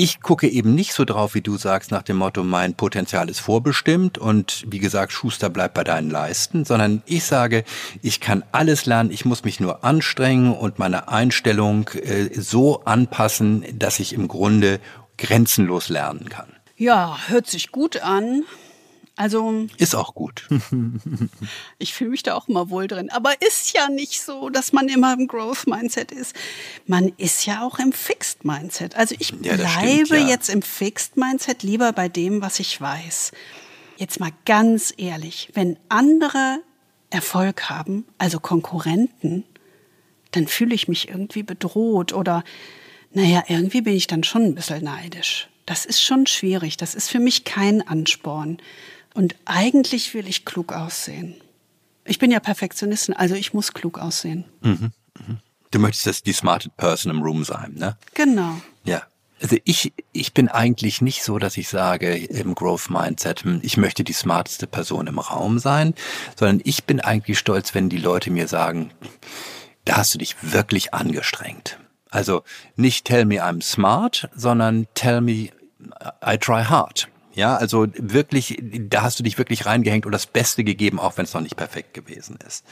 [0.02, 3.40] ich gucke eben nicht so drauf, wie du sagst, nach dem Motto, mein Potenzial ist
[3.40, 7.64] vorbestimmt und wie gesagt, Schuster bleibt bei deinen Leisten, sondern ich sage,
[8.02, 13.64] ich kann alles lernen, ich muss mich nur anstrengen und meine Einstellung äh, so anpassen,
[13.78, 14.80] dass ich im Grunde
[15.20, 16.52] grenzenlos lernen kann.
[16.78, 18.44] Ja, hört sich gut an.
[19.22, 20.50] Also ist auch gut.
[21.78, 23.12] ich fühle mich da auch immer wohl drin.
[23.12, 26.36] Aber ist ja nicht so, dass man immer im Growth Mindset ist.
[26.88, 28.96] Man ist ja auch im Fixed Mindset.
[28.96, 30.28] Also ich ja, bleibe stimmt, ja.
[30.28, 33.32] jetzt im Fixed Mindset lieber bei dem, was ich weiß.
[33.98, 36.58] Jetzt mal ganz ehrlich, wenn andere
[37.12, 39.44] Erfolg haben, also Konkurrenten,
[40.32, 42.44] dann fühle ich mich irgendwie bedroht oder
[43.12, 45.48] naja, irgendwie bin ich dann schon ein bisschen neidisch.
[45.68, 46.78] Das ist schon schwierig.
[46.78, 48.58] Das ist für mich kein Ansporn.
[49.14, 51.36] Und eigentlich will ich klug aussehen.
[52.06, 54.46] Ich bin ja Perfektionistin, also ich muss klug aussehen.
[54.62, 54.92] Mhm,
[55.28, 55.38] mhm.
[55.70, 57.98] Du möchtest das die smarted person im Room sein, ne?
[58.14, 58.62] Genau.
[58.84, 59.04] Ja.
[59.42, 63.76] Also ich, ich bin eigentlich nicht so, dass ich sage im Growth Mindset, hm, ich
[63.76, 65.96] möchte die smarteste Person im Raum sein,
[66.38, 68.92] sondern ich bin eigentlich stolz, wenn die Leute mir sagen,
[69.86, 71.80] da hast du dich wirklich angestrengt.
[72.12, 72.44] Also
[72.76, 75.50] nicht tell me I'm smart, sondern tell me
[76.24, 77.08] I try hard.
[77.34, 81.24] Ja, also wirklich, da hast du dich wirklich reingehängt und das Beste gegeben, auch wenn
[81.24, 82.66] es noch nicht perfekt gewesen ist.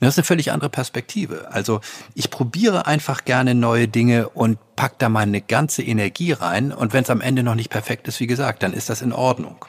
[0.00, 1.48] Das ist eine völlig andere Perspektive.
[1.52, 1.80] Also
[2.14, 7.04] ich probiere einfach gerne neue Dinge und pack da meine ganze Energie rein und wenn
[7.04, 9.66] es am Ende noch nicht perfekt ist, wie gesagt, dann ist das in Ordnung.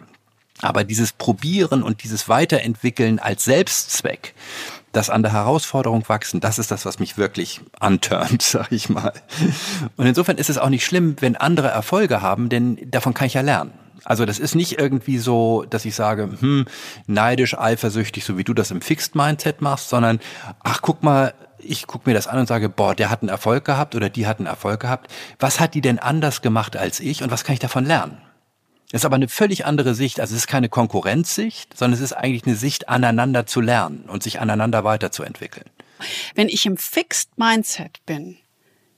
[0.62, 4.34] Aber dieses Probieren und dieses Weiterentwickeln als Selbstzweck,
[4.92, 9.14] das an der Herausforderung wachsen, das ist das, was mich wirklich antörnt, sag ich mal.
[9.98, 13.34] Und insofern ist es auch nicht schlimm, wenn andere Erfolge haben, denn davon kann ich
[13.34, 13.74] ja lernen.
[14.04, 16.66] Also das ist nicht irgendwie so, dass ich sage, hm,
[17.08, 20.20] neidisch, eifersüchtig, so wie du das im Fixed Mindset machst, sondern
[20.64, 23.66] ach, guck mal, ich gucke mir das an und sage, boah, der hat einen Erfolg
[23.66, 25.12] gehabt oder die hat einen Erfolg gehabt.
[25.40, 28.18] Was hat die denn anders gemacht als ich und was kann ich davon lernen?
[28.92, 30.20] Das ist aber eine völlig andere Sicht.
[30.20, 34.22] Also es ist keine Konkurrenzsicht, sondern es ist eigentlich eine Sicht, aneinander zu lernen und
[34.22, 35.70] sich aneinander weiterzuentwickeln.
[36.36, 38.38] Wenn ich im Fixed Mindset bin,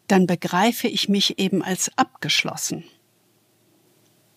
[0.07, 2.83] dann begreife ich mich eben als abgeschlossen.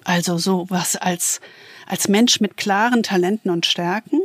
[0.07, 1.41] Also so was als,
[1.85, 4.21] als Mensch mit klaren Talenten und Stärken.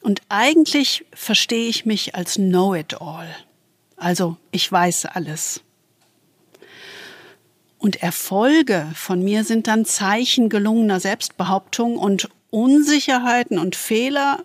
[0.00, 3.26] Und eigentlich verstehe ich mich als Know-it-all.
[3.96, 5.60] Also ich weiß alles.
[7.78, 14.44] Und Erfolge von mir sind dann Zeichen gelungener Selbstbehauptung und Unsicherheiten und Fehler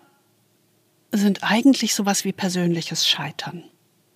[1.12, 3.62] sind eigentlich sowas wie persönliches Scheitern.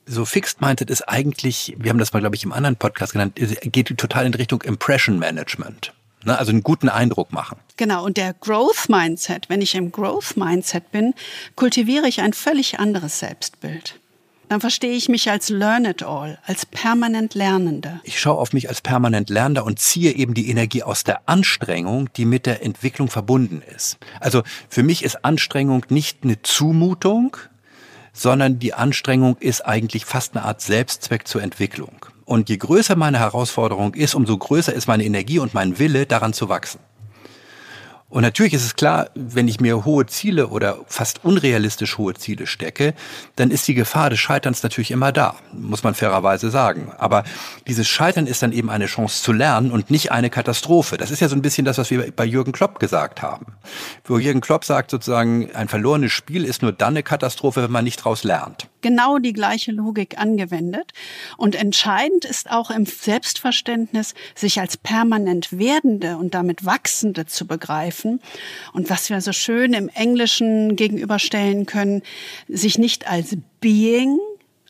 [0.07, 3.37] So Fixed Minded ist eigentlich, wir haben das mal, glaube ich, im anderen Podcast genannt,
[3.37, 5.93] geht total in Richtung Impression Management.
[6.27, 6.39] Ne?
[6.39, 7.59] Also einen guten Eindruck machen.
[7.77, 11.15] Genau, und der Growth Mindset, wenn ich im Growth Mindset bin,
[11.55, 13.99] kultiviere ich ein völlig anderes Selbstbild
[14.49, 18.01] dann verstehe ich mich als Learn it all, als permanent Lernende.
[18.05, 22.13] Ich schaue auf mich als permanent Lernender und ziehe eben die Energie aus der Anstrengung,
[22.17, 23.99] die mit der Entwicklung verbunden ist.
[24.21, 27.37] Also für mich ist Anstrengung nicht eine Zumutung,
[28.13, 32.07] sondern die Anstrengung ist eigentlich fast eine Art Selbstzweck zur Entwicklung.
[32.27, 36.33] Und je größer meine Herausforderung ist, umso größer ist meine Energie und mein Wille, daran
[36.33, 36.81] zu wachsen.
[38.09, 42.47] Und natürlich ist es klar, wenn ich mir hohe Ziele oder fast unrealistisch hohe Ziele
[42.47, 42.95] stecke,
[43.35, 46.93] dann ist die Gefahr des Scheiterns natürlich immer da, muss man fairerweise sagen.
[46.99, 47.25] Aber
[47.67, 50.97] dieses Scheitern ist dann eben eine Chance zu lernen und nicht eine Katastrophe.
[50.97, 53.47] Das ist ja so ein bisschen das, was wir bei Jürgen Klopp gesagt haben.
[54.05, 57.85] Wo Jürgen Klopp sagt sozusagen, ein verlorenes Spiel ist nur dann eine Katastrophe, wenn man
[57.85, 60.93] nicht daraus lernt genau die gleiche Logik angewendet.
[61.37, 68.21] Und entscheidend ist auch im Selbstverständnis, sich als permanent werdende und damit wachsende zu begreifen.
[68.73, 72.03] Und was wir so schön im Englischen gegenüberstellen können,
[72.47, 74.19] sich nicht als Being,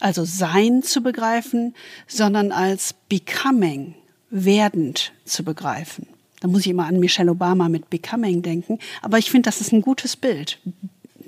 [0.01, 1.75] also Sein zu begreifen,
[2.07, 3.97] sondern als Becoming,
[4.31, 6.07] werdend zu begreifen.
[6.41, 8.79] Da muss ich immer an Michelle Obama mit Becoming denken.
[9.03, 10.59] Aber ich finde, das ist ein gutes Bild.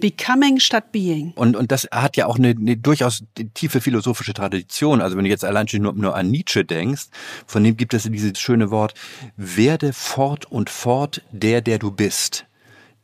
[0.00, 1.32] Becoming statt Being.
[1.34, 3.24] Und, und das hat ja auch eine, eine durchaus
[3.54, 5.00] tiefe philosophische Tradition.
[5.00, 7.06] Also wenn du jetzt allein schon nur, nur an Nietzsche denkst,
[7.46, 8.94] von dem gibt es dieses schöne Wort,
[9.36, 12.46] werde fort und fort der, der du bist,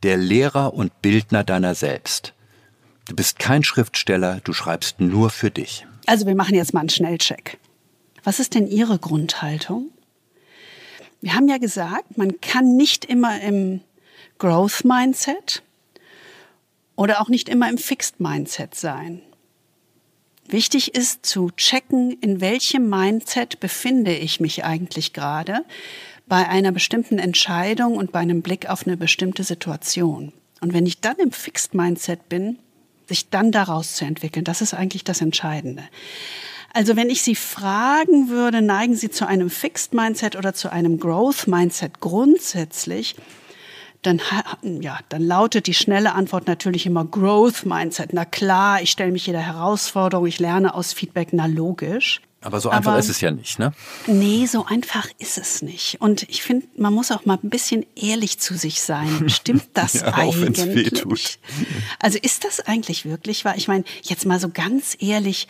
[0.02, 2.34] der Lehrer und Bildner deiner selbst.
[3.08, 5.86] Du bist kein Schriftsteller, du schreibst nur für dich.
[6.06, 7.58] Also wir machen jetzt mal einen Schnellcheck.
[8.22, 9.90] Was ist denn Ihre Grundhaltung?
[11.20, 13.80] Wir haben ja gesagt, man kann nicht immer im
[14.38, 15.62] Growth Mindset
[16.96, 19.20] oder auch nicht immer im Fixed Mindset sein.
[20.46, 25.64] Wichtig ist zu checken, in welchem Mindset befinde ich mich eigentlich gerade
[26.26, 30.32] bei einer bestimmten Entscheidung und bei einem Blick auf eine bestimmte Situation.
[30.60, 32.58] Und wenn ich dann im Fixed Mindset bin,
[33.06, 35.84] sich dann daraus zu entwickeln, das ist eigentlich das Entscheidende.
[36.72, 40.98] Also wenn ich Sie fragen würde, neigen Sie zu einem Fixed Mindset oder zu einem
[40.98, 43.16] Growth Mindset grundsätzlich,
[44.06, 44.20] dann,
[44.62, 48.12] ja, dann lautet die schnelle Antwort natürlich immer Growth Mindset.
[48.12, 52.20] Na klar, ich stelle mich jeder Herausforderung, ich lerne aus Feedback, na logisch.
[52.44, 53.72] Aber so einfach Aber, ist es ja nicht, ne?
[54.06, 56.02] Nee, so einfach ist es nicht.
[56.02, 59.30] Und ich finde, man muss auch mal ein bisschen ehrlich zu sich sein.
[59.30, 60.60] Stimmt das ja, eigentlich?
[60.60, 60.66] Auch
[62.00, 63.54] Also ist das eigentlich wirklich wahr?
[63.56, 65.48] Ich meine, jetzt mal so ganz ehrlich,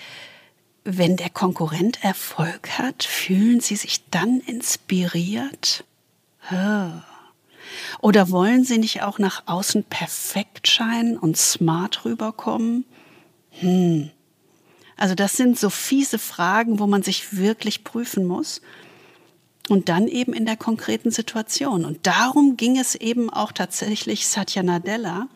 [0.84, 5.84] wenn der Konkurrent Erfolg hat, fühlen Sie sich dann inspiriert?
[8.00, 12.84] Oder wollen Sie nicht auch nach außen perfekt scheinen und smart rüberkommen?
[13.60, 14.10] Hm.
[14.96, 18.60] Also das sind so fiese Fragen, wo man sich wirklich prüfen muss.
[19.68, 21.84] Und dann eben in der konkreten Situation.
[21.84, 25.28] Und darum ging es eben auch tatsächlich Satya Nadella,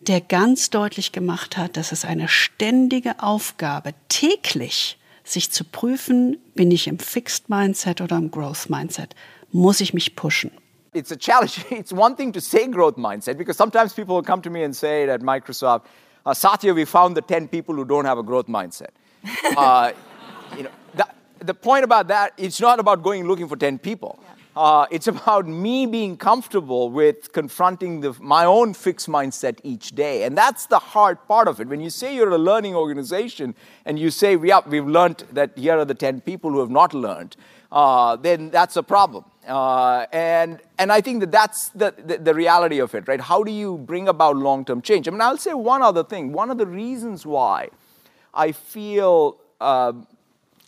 [0.00, 6.70] der ganz deutlich gemacht hat, dass es eine ständige Aufgabe, täglich sich zu prüfen, bin
[6.70, 9.14] ich im Fixed Mindset oder im Growth Mindset?
[9.52, 10.50] Muss ich mich pushen?
[10.94, 11.64] It's a challenge.
[11.70, 14.74] It's one thing to say growth mindset because sometimes people will come to me and
[14.74, 15.82] say at Microsoft,
[16.24, 18.90] uh, Satya, we found the 10 people who don't have a growth mindset.
[19.56, 19.92] Uh,
[20.56, 21.06] you know, the,
[21.40, 24.18] the point about that, it's not about going looking for 10 people.
[24.22, 24.34] Yeah.
[24.56, 30.22] Uh, it's about me being comfortable with confronting the, my own fixed mindset each day.
[30.22, 31.66] And that's the hard part of it.
[31.66, 35.78] When you say you're a learning organization and you say, yeah, we've learned that here
[35.78, 37.36] are the 10 people who have not learned,
[37.72, 39.24] uh, then that's a problem.
[39.46, 43.20] Uh, and, and I think that that's the, the, the, reality of it, right?
[43.20, 45.06] How do you bring about long term change?
[45.06, 46.32] I mean, I'll say one other thing.
[46.32, 47.68] One of the reasons why
[48.32, 49.92] I feel uh,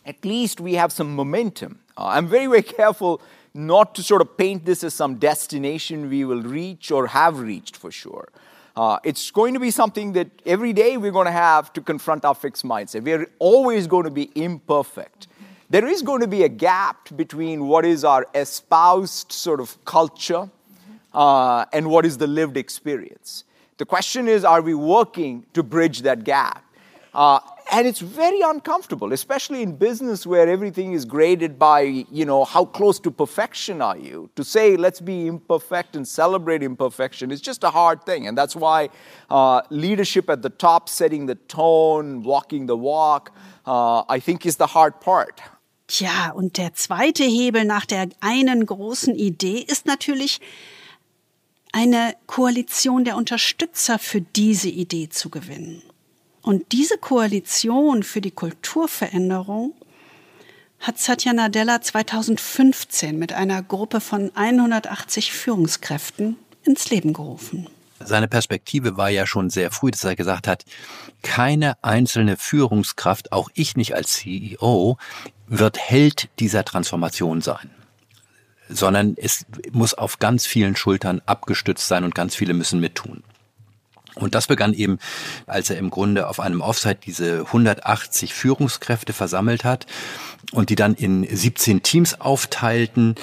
[0.05, 1.79] at least we have some momentum.
[1.97, 3.21] Uh, I'm very, very careful
[3.53, 7.75] not to sort of paint this as some destination we will reach or have reached
[7.75, 8.29] for sure.
[8.75, 12.23] Uh, it's going to be something that every day we're going to have to confront
[12.23, 13.03] our fixed mindset.
[13.03, 15.27] We're always going to be imperfect.
[15.69, 20.49] There is going to be a gap between what is our espoused sort of culture
[21.13, 23.43] uh, and what is the lived experience.
[23.77, 26.63] The question is, are we working to bridge that gap?
[27.13, 27.39] Uh,
[27.71, 32.63] and it's very uncomfortable especially in business where everything is graded by you know how
[32.63, 37.63] close to perfection are you to say let's be imperfect and celebrate imperfection is just
[37.63, 38.87] a hard thing and that's why
[39.29, 43.33] uh, leadership at the top setting the tone walking the walk
[43.65, 45.41] uh, i think is the hard part
[45.87, 50.41] Tja, und der zweite Hebel nach der einen großen Idee ist natürlich
[51.71, 55.81] eine Koalition der Unterstützer für diese Idee zu gewinnen.
[56.41, 59.73] Und diese Koalition für die Kulturveränderung
[60.79, 67.67] hat Satya Nadella 2015 mit einer Gruppe von 180 Führungskräften ins Leben gerufen.
[67.99, 70.65] Seine Perspektive war ja schon sehr früh, dass er gesagt hat,
[71.23, 74.97] keine einzelne Führungskraft, auch ich nicht als CEO,
[75.47, 77.69] wird Held dieser Transformation sein
[78.69, 83.23] sondern es muss auf ganz vielen Schultern abgestützt sein und ganz viele müssen mittun.
[84.15, 84.97] Und das begann eben,
[85.45, 89.85] als er im Grunde auf einem Offsite diese 180 Führungskräfte versammelt hat
[90.51, 93.13] und die dann in 17 Teams aufteilten,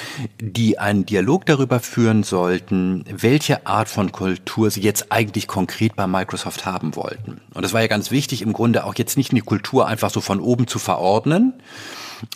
[0.41, 6.07] die einen Dialog darüber führen sollten, welche Art von Kultur sie jetzt eigentlich konkret bei
[6.07, 7.41] Microsoft haben wollten.
[7.53, 10.20] Und das war ja ganz wichtig, im Grunde auch jetzt nicht eine Kultur einfach so
[10.20, 11.55] von oben zu verordnen,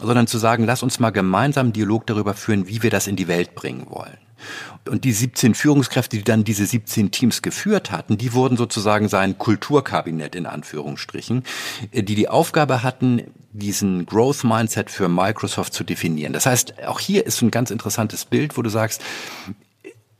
[0.01, 3.16] sondern zu sagen, lass uns mal gemeinsam einen Dialog darüber führen, wie wir das in
[3.16, 4.18] die Welt bringen wollen.
[4.89, 9.36] Und die 17 Führungskräfte, die dann diese 17 Teams geführt hatten, die wurden sozusagen sein
[9.36, 11.45] Kulturkabinett in Anführungsstrichen,
[11.93, 16.32] die die Aufgabe hatten, diesen Growth Mindset für Microsoft zu definieren.
[16.32, 19.03] Das heißt, auch hier ist ein ganz interessantes Bild, wo du sagst,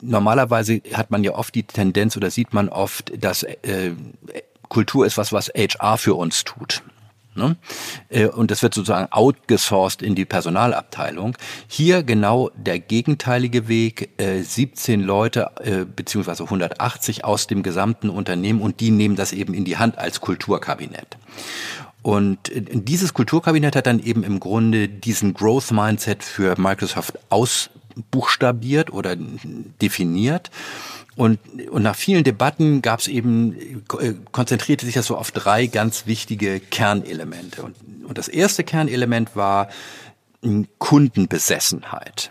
[0.01, 3.93] normalerweise hat man ja oft die Tendenz oder sieht man oft, dass äh,
[4.69, 6.83] Kultur ist was, was HR für uns tut.
[7.39, 7.57] Ne?
[8.11, 11.37] Äh, und das wird sozusagen outgesourced in die Personalabteilung.
[11.69, 18.61] Hier genau der gegenteilige Weg, 17 äh, Leute äh, beziehungsweise 180 aus dem gesamten Unternehmen
[18.61, 21.17] und die nehmen das eben in die Hand als Kulturkabinett.
[22.03, 29.17] Und dieses Kulturkabinett hat dann eben im Grunde diesen Growth Mindset für Microsoft ausbuchstabiert oder
[29.17, 30.51] definiert
[31.19, 35.67] und, und nach vielen Debatten gab es eben, äh, konzentrierte sich das so auf drei
[35.67, 37.65] ganz wichtige Kernelemente.
[37.65, 37.75] Und,
[38.07, 39.69] und das erste Kernelement war
[40.79, 42.31] Kundenbesessenheit.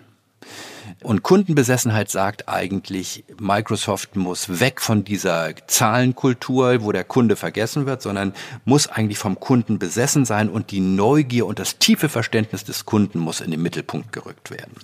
[1.04, 8.02] Und Kundenbesessenheit sagt eigentlich, Microsoft muss weg von dieser Zahlenkultur, wo der Kunde vergessen wird,
[8.02, 8.32] sondern
[8.64, 13.20] muss eigentlich vom Kunden besessen sein und die Neugier und das tiefe Verständnis des Kunden
[13.20, 14.76] muss in den Mittelpunkt gerückt werden.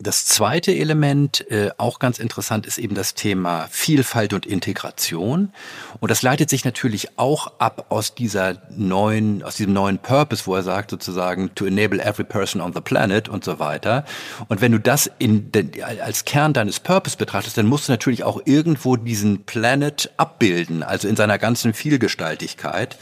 [0.00, 5.52] Das zweite Element, äh, auch ganz interessant, ist eben das Thema Vielfalt und Integration.
[5.98, 10.54] Und das leitet sich natürlich auch ab aus dieser neuen, aus diesem neuen Purpose, wo
[10.54, 14.04] er sagt sozusagen, to enable every person on the planet und so weiter.
[14.46, 15.50] Und wenn du das in,
[16.00, 21.08] als Kern deines Purpose betrachtest, dann musst du natürlich auch irgendwo diesen Planet abbilden, also
[21.08, 22.96] in seiner ganzen Vielgestaltigkeit.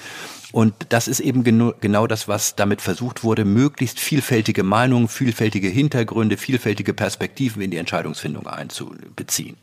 [0.53, 5.68] Und das ist eben genau, genau das, was damit versucht wurde, möglichst vielfältige Meinungen, vielfältige
[5.68, 9.57] Hintergründe, vielfältige Perspektiven in die Entscheidungsfindung einzubeziehen.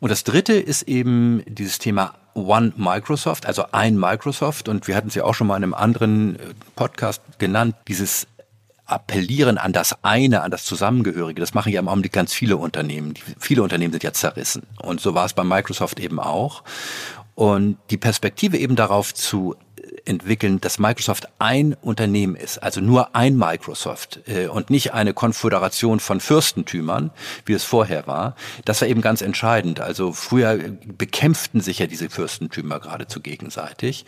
[0.00, 4.68] Und das dritte ist eben dieses Thema One Microsoft, also ein Microsoft.
[4.68, 8.26] Und wir hatten es ja auch schon mal in einem anderen äh, Podcast genannt, dieses
[8.84, 13.14] Appellieren an das eine, an das Zusammengehörige, das machen ja im Augenblick ganz viele Unternehmen.
[13.38, 14.64] Viele Unternehmen sind ja zerrissen.
[14.82, 16.62] Und so war es bei Microsoft eben auch.
[17.34, 19.56] Und die Perspektive eben darauf zu
[20.04, 26.00] entwickeln, dass Microsoft ein Unternehmen ist, also nur ein Microsoft äh, und nicht eine Konföderation
[26.00, 27.10] von Fürstentümern,
[27.44, 29.80] wie es vorher war, das war eben ganz entscheidend.
[29.80, 30.58] Also früher
[30.98, 34.04] bekämpften sich ja diese Fürstentümer geradezu gegenseitig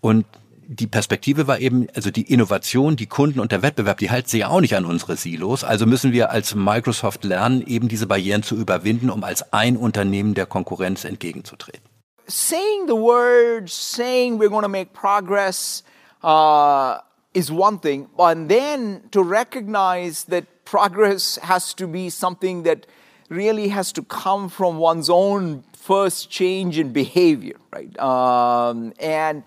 [0.00, 0.26] und
[0.72, 4.40] die Perspektive war eben, also die Innovation, die Kunden und der Wettbewerb, die halten sich
[4.40, 5.64] ja auch nicht an unsere Silos.
[5.64, 10.34] Also müssen wir als Microsoft lernen, eben diese Barrieren zu überwinden, um als ein Unternehmen
[10.34, 11.89] der Konkurrenz entgegenzutreten.
[12.30, 15.82] Saying the words, saying we're going to make progress
[16.22, 16.98] uh,
[17.34, 22.86] is one thing, but then to recognize that progress has to be something that
[23.28, 27.98] really has to come from one's own first change in behavior, right?
[27.98, 29.42] Um, and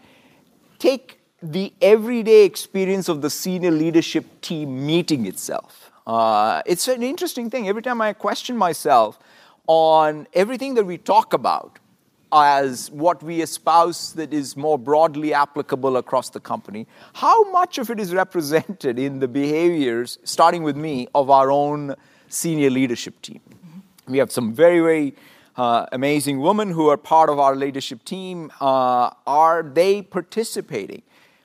[0.80, 5.92] take the everyday experience of the senior leadership team meeting itself.
[6.08, 7.68] Uh, it's an interesting thing.
[7.68, 9.20] Every time I question myself
[9.68, 11.80] on everything that we talk about,
[12.34, 17.90] as what we espouse that is more broadly applicable across the company, how much of
[17.90, 21.96] it is represented in the behaviors, starting with me, of our own
[22.28, 23.42] senior leadership team?
[23.50, 24.12] Mm-hmm.
[24.12, 25.16] We have some very, very
[25.56, 28.52] uh, amazing women who are part of our leadership team.
[28.60, 31.04] Uh, are they participating?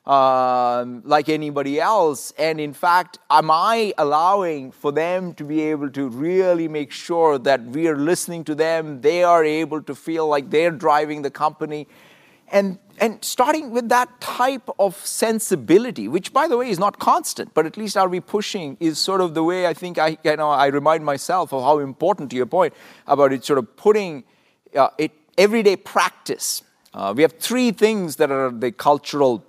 [0.09, 2.33] Um, like anybody else.
[2.39, 7.39] And in fact, am I allowing for them to be able to really make sure
[7.39, 9.03] that we are listening to them?
[9.03, 11.87] They are able to feel like they're driving the company.
[12.51, 17.53] And, and starting with that type of sensibility, which by the way is not constant,
[17.53, 20.37] but at least are we pushing, is sort of the way I think I, you
[20.37, 22.73] know, I remind myself of how important, to your point,
[23.07, 24.25] about it sort of putting
[24.75, 26.63] uh, it everyday practice.
[26.95, 29.45] Uh, we have three things that are the cultural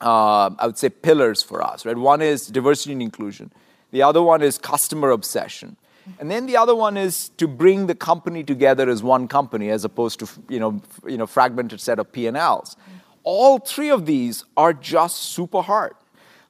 [0.00, 1.96] uh, I would say, pillars for us, right?
[1.96, 3.52] One is diversity and inclusion.
[3.90, 5.76] The other one is customer obsession.
[6.18, 9.84] And then the other one is to bring the company together as one company as
[9.84, 12.76] opposed to, you know, you know fragmented set of P&Ls.
[13.22, 15.94] All three of these are just super hard.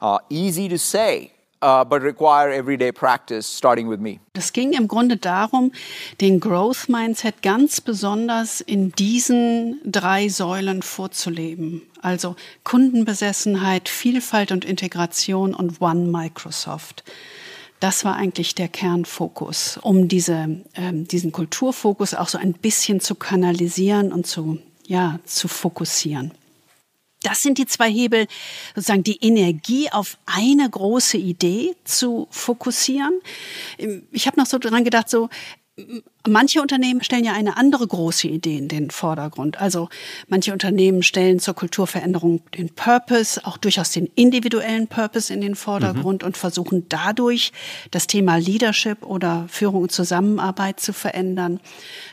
[0.01, 1.34] Uh, easy to say,
[1.85, 4.21] but require everyday practice, starting with me.
[4.35, 5.73] Es ging im Grunde darum,
[6.21, 11.83] den Growth Mindset ganz besonders in diesen drei Säulen vorzuleben.
[12.03, 17.05] Also Kundenbesessenheit, Vielfalt und Integration und One Microsoft.
[17.81, 23.15] Das war eigentlich der Kernfokus, um diese, ähm, diesen Kulturfokus auch so ein bisschen zu
[23.15, 26.33] kanalisieren und zu, ja, zu fokussieren.
[27.25, 28.27] Das sind die zwei Hebel,
[28.75, 33.21] sozusagen die Energie auf eine große Idee zu fokussieren.
[34.13, 35.31] Ich habe noch so dran gedacht, so
[36.27, 39.61] Manche Unternehmen stellen ja eine andere große Idee in den Vordergrund.
[39.61, 39.89] Also
[40.29, 46.23] manche Unternehmen stellen zur Kulturveränderung den Purpose, auch durchaus den individuellen Purpose in den Vordergrund
[46.23, 46.29] mhm.
[46.29, 47.53] und versuchen dadurch
[47.91, 51.59] das Thema Leadership oder Führung und Zusammenarbeit zu verändern.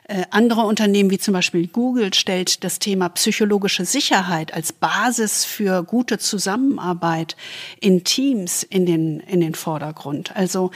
[0.07, 5.83] Äh, andere Unternehmen wie zum Beispiel Google stellt das Thema psychologische Sicherheit als Basis für
[5.83, 7.37] gute Zusammenarbeit
[7.79, 10.35] in Teams in den, in den Vordergrund.
[10.35, 10.71] Also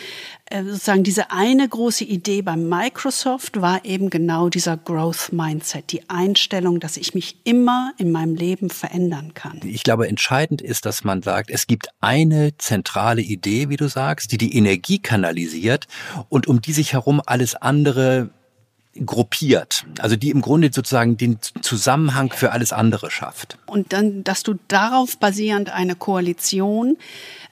[0.64, 6.80] sozusagen diese eine große Idee bei Microsoft war eben genau dieser Growth Mindset, die Einstellung,
[6.80, 9.60] dass ich mich immer in meinem Leben verändern kann.
[9.64, 14.32] Ich glaube, entscheidend ist, dass man sagt, es gibt eine zentrale Idee, wie du sagst,
[14.32, 15.88] die die Energie kanalisiert
[16.30, 18.30] und um die sich herum alles andere
[19.04, 23.58] gruppiert, also die im Grunde sozusagen den Zusammenhang für alles andere schafft.
[23.66, 26.98] Und dann, dass du darauf basierend eine Koalition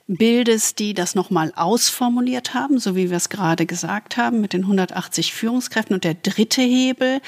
[0.06, 4.62] bildest, die das nochmal ausformuliert haben, so wie wir es gerade gesagt haben, mit den
[4.62, 5.94] 180 Führungskräften.
[5.94, 7.20] Und der dritte Hebel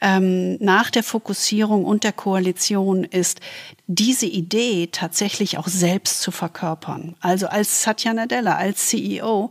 [0.00, 3.40] ähm, nach der Fokussierung und der Koalition ist,
[3.86, 7.14] diese Idee tatsächlich auch selbst zu verkörpern.
[7.20, 9.50] Also als Satya Nadella, als CEO,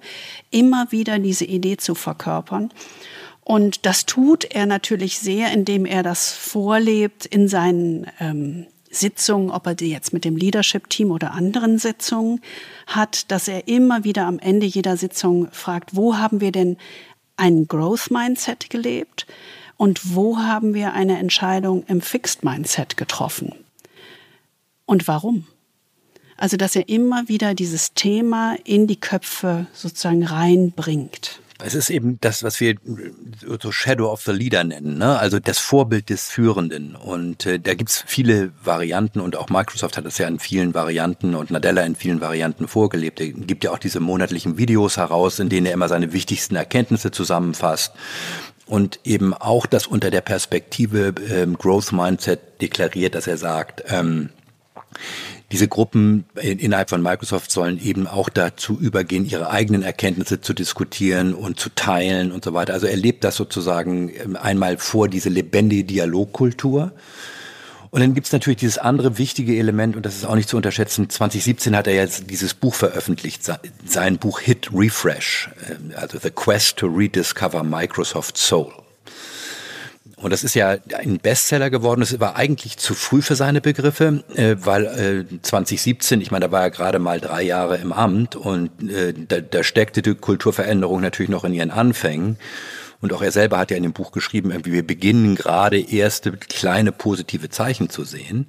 [0.50, 2.72] immer wieder diese Idee zu verkörpern.
[3.42, 9.68] Und das tut er natürlich sehr, indem er das vorlebt in seinen ähm, Sitzungen, ob
[9.68, 12.42] er die jetzt mit dem Leadership-Team oder anderen Sitzungen
[12.88, 16.78] hat, dass er immer wieder am Ende jeder Sitzung fragt, wo haben wir denn
[17.36, 19.26] ein Growth-Mindset gelebt
[19.78, 23.54] und wo haben wir eine Entscheidung im Fixed-Mindset getroffen
[24.86, 25.46] und warum?
[26.38, 31.40] Also, dass er immer wieder dieses Thema in die Köpfe sozusagen reinbringt.
[31.66, 32.76] Es ist eben das, was wir
[33.62, 35.18] so Shadow of the Leader nennen, ne?
[35.18, 36.96] also das Vorbild des Führenden.
[36.96, 41.36] Und äh, da gibt's viele Varianten und auch Microsoft hat es ja in vielen Varianten
[41.36, 43.22] und Nadella in vielen Varianten vorgelebt.
[43.22, 47.12] Er gibt ja auch diese monatlichen Videos heraus, in denen er immer seine wichtigsten Erkenntnisse
[47.12, 47.94] zusammenfasst
[48.66, 54.30] und eben auch das unter der Perspektive ähm, Growth Mindset deklariert, dass er sagt, ähm,
[55.54, 61.36] diese Gruppen innerhalb von Microsoft sollen eben auch dazu übergehen, ihre eigenen Erkenntnisse zu diskutieren
[61.36, 62.74] und zu teilen und so weiter.
[62.74, 66.92] Also er lebt das sozusagen ähm, einmal vor, diese lebendige Dialogkultur.
[67.92, 71.08] Und dann gibt's natürlich dieses andere wichtige Element, und das ist auch nicht zu unterschätzen,
[71.08, 73.44] 2017 hat er jetzt dieses Buch veröffentlicht,
[73.86, 78.74] sein Buch Hit Refresh, ähm, also The Quest to Rediscover Microsoft Soul.
[80.24, 82.00] Und das ist ja ein Bestseller geworden.
[82.00, 86.52] Das war eigentlich zu früh für seine Begriffe, äh, weil äh, 2017, ich meine, da
[86.52, 91.02] war er gerade mal drei Jahre im Amt und äh, da, da steckte die Kulturveränderung
[91.02, 92.38] natürlich noch in ihren Anfängen.
[93.02, 96.32] Und auch er selber hat ja in dem Buch geschrieben, irgendwie wir beginnen gerade erste
[96.32, 98.48] kleine positive Zeichen zu sehen.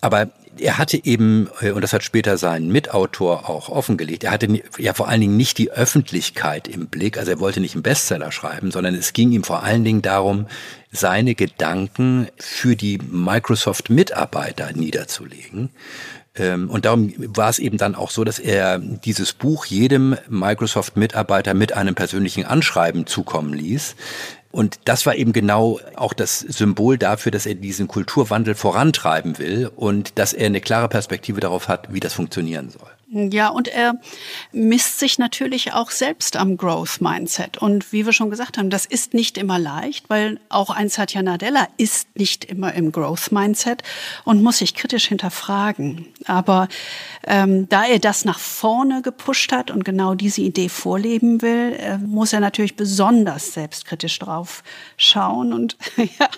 [0.00, 0.28] Aber
[0.58, 4.94] er hatte eben, äh, und das hat später sein Mitautor auch offengelegt, er hatte ja
[4.94, 8.70] vor allen Dingen nicht die Öffentlichkeit im Blick, also er wollte nicht einen Bestseller schreiben,
[8.70, 10.46] sondern es ging ihm vor allen Dingen darum,
[10.92, 15.70] seine Gedanken für die Microsoft-Mitarbeiter niederzulegen.
[16.34, 21.54] Ähm, und darum war es eben dann auch so, dass er dieses Buch jedem Microsoft-Mitarbeiter
[21.54, 23.96] mit einem persönlichen Anschreiben zukommen ließ,
[24.56, 29.70] und das war eben genau auch das Symbol dafür, dass er diesen Kulturwandel vorantreiben will
[29.76, 32.88] und dass er eine klare Perspektive darauf hat, wie das funktionieren soll.
[33.08, 34.00] Ja, und er
[34.50, 37.56] misst sich natürlich auch selbst am Growth Mindset.
[37.56, 41.22] Und wie wir schon gesagt haben, das ist nicht immer leicht, weil auch ein Satya
[41.22, 43.84] Nadella ist nicht immer im Growth Mindset
[44.24, 46.06] und muss sich kritisch hinterfragen.
[46.24, 46.66] Aber
[47.24, 51.98] ähm, da er das nach vorne gepusht hat und genau diese Idee vorleben will, äh,
[51.98, 54.64] muss er natürlich besonders selbstkritisch drauf
[54.96, 55.52] schauen.
[55.52, 56.28] Und ja,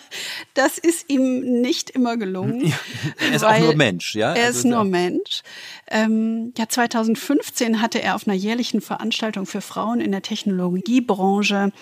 [0.52, 2.74] das ist ihm nicht immer gelungen.
[3.18, 4.34] er ist auch nur Mensch, ja.
[4.34, 5.42] Er ist also, nur Mensch.
[5.90, 11.72] Ähm, ja, 2015 hatte er auf einer jährlichen Veranstaltung für Frauen in der Technologiebranche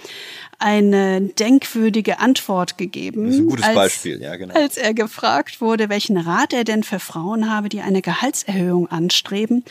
[0.58, 3.26] eine denkwürdige Antwort gegeben.
[3.26, 4.54] Das ist ein gutes als, Beispiel, ja, genau.
[4.54, 9.64] Als er gefragt wurde, welchen Rat er denn für Frauen habe, die eine Gehaltserhöhung anstreben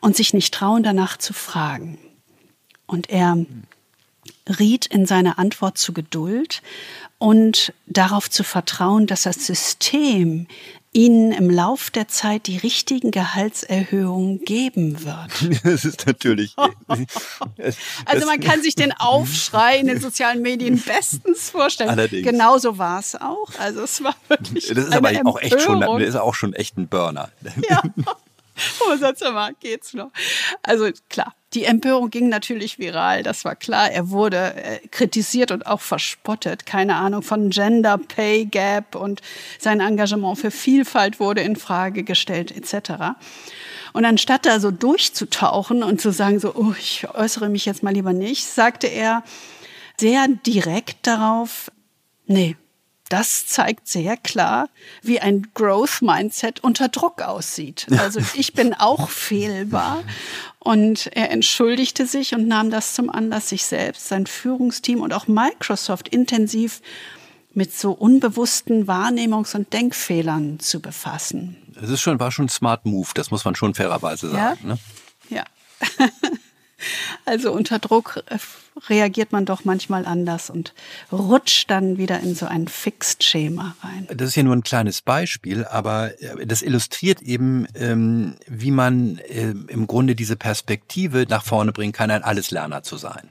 [0.00, 1.98] und sich nicht trauen, danach zu fragen.
[2.86, 3.44] Und er
[4.58, 6.62] riet in seiner Antwort zu Geduld
[7.18, 10.46] und darauf zu vertrauen, dass das System
[10.92, 15.62] ihnen im Lauf der Zeit die richtigen Gehaltserhöhungen geben wird.
[15.68, 16.54] Das ist natürlich.
[18.04, 21.90] also man kann sich den Aufschrei in den sozialen Medien bestens vorstellen.
[21.90, 22.26] Allerdings.
[22.26, 23.50] Genauso war es auch.
[23.58, 24.68] Also es war wirklich.
[24.68, 27.30] Das ist aber auch echt schon, das ist auch schon echt ein Burner.
[27.68, 27.82] Ja.
[29.32, 30.10] Mal, geht's noch?
[30.62, 33.90] Also klar, die Empörung ging natürlich viral, das war klar.
[33.90, 36.66] Er wurde äh, kritisiert und auch verspottet.
[36.66, 39.22] Keine Ahnung von Gender Pay Gap und
[39.58, 43.16] sein Engagement für Vielfalt wurde in Frage gestellt etc.
[43.92, 47.94] Und anstatt da so durchzutauchen und zu sagen so, oh, ich äußere mich jetzt mal
[47.94, 49.24] lieber nicht, sagte er
[49.98, 51.70] sehr direkt darauf,
[52.26, 52.56] nee,
[53.08, 54.68] das zeigt sehr klar,
[55.02, 57.86] wie ein Growth Mindset unter Druck aussieht.
[57.98, 60.02] Also ich bin auch fehlbar.
[60.58, 65.26] Und er entschuldigte sich und nahm das zum Anlass, sich selbst, sein Führungsteam und auch
[65.26, 66.82] Microsoft intensiv
[67.54, 71.56] mit so unbewussten Wahrnehmungs- und Denkfehlern zu befassen.
[71.80, 74.60] Es ist schon, war schon ein Smart Move, das muss man schon fairerweise sagen.
[74.62, 74.68] Ja.
[74.68, 74.78] Ne?
[75.30, 75.44] ja.
[77.24, 78.38] Also unter Druck äh,
[78.88, 80.74] reagiert man doch manchmal anders und
[81.10, 84.06] rutscht dann wieder in so ein Fixed-Schema rein.
[84.14, 89.18] Das ist ja nur ein kleines Beispiel, aber äh, das illustriert eben, ähm, wie man
[89.18, 93.28] äh, im Grunde diese Perspektive nach vorne bringen kann, ein Alleslerner zu sein.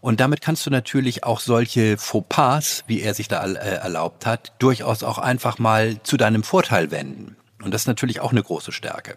[0.00, 5.02] Und damit kannst du natürlich auch solche Fauxpas, wie er sich da erlaubt hat, durchaus
[5.02, 7.36] auch einfach mal zu deinem Vorteil wenden.
[7.62, 9.16] Und das ist natürlich auch eine große Stärke.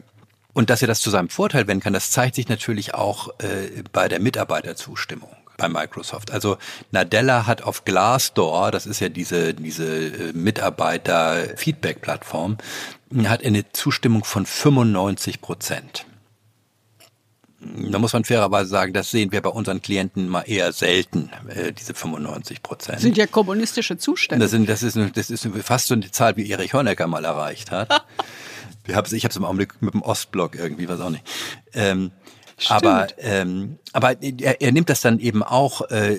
[0.58, 3.84] Und dass er das zu seinem Vorteil wenden kann, das zeigt sich natürlich auch äh,
[3.94, 6.32] bei der Mitarbeiterzustimmung bei Microsoft.
[6.32, 6.58] Also
[6.90, 12.58] Nadella hat auf Glassdoor, das ist ja diese, diese äh, Mitarbeiter-Feedback-Plattform,
[13.26, 16.08] hat eine Zustimmung von 95 Prozent.
[17.60, 21.72] Da muss man fairerweise sagen, das sehen wir bei unseren Klienten mal eher selten, äh,
[21.72, 23.02] diese 95 Prozent.
[23.02, 24.46] Sind ja kommunistische Zustände.
[24.46, 27.72] Das, sind, das, ist, das ist fast so eine Zahl, wie Erich Honecker mal erreicht
[27.72, 28.06] hat.
[28.88, 31.24] Ich habe es im Augenblick mit dem Ostblock irgendwie, weiß auch nicht.
[31.74, 32.12] Ähm,
[32.70, 36.16] aber ähm, aber er, er nimmt das dann eben auch äh,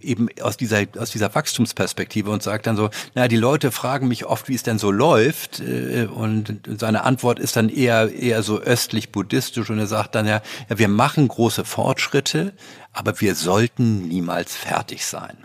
[0.00, 4.26] eben aus dieser aus dieser Wachstumsperspektive und sagt dann so, na die Leute fragen mich
[4.26, 8.58] oft, wie es denn so läuft äh, und seine Antwort ist dann eher eher so
[8.58, 12.54] östlich buddhistisch und er sagt dann ja, ja wir machen große Fortschritte,
[12.92, 15.36] aber wir sollten niemals fertig sein.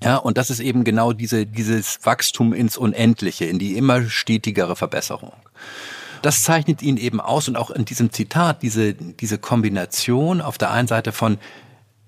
[0.00, 4.76] Ja, und das ist eben genau diese, dieses Wachstum ins Unendliche, in die immer stetigere
[4.76, 5.32] Verbesserung.
[6.22, 10.70] Das zeichnet ihn eben aus und auch in diesem Zitat, diese, diese Kombination auf der
[10.70, 11.38] einen Seite von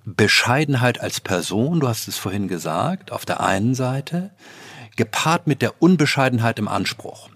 [0.04, 4.30] Bescheidenheit als Person, du hast es vorhin gesagt, auf der einen Seite,
[4.96, 7.28] gepaart mit der Unbescheidenheit im Anspruch.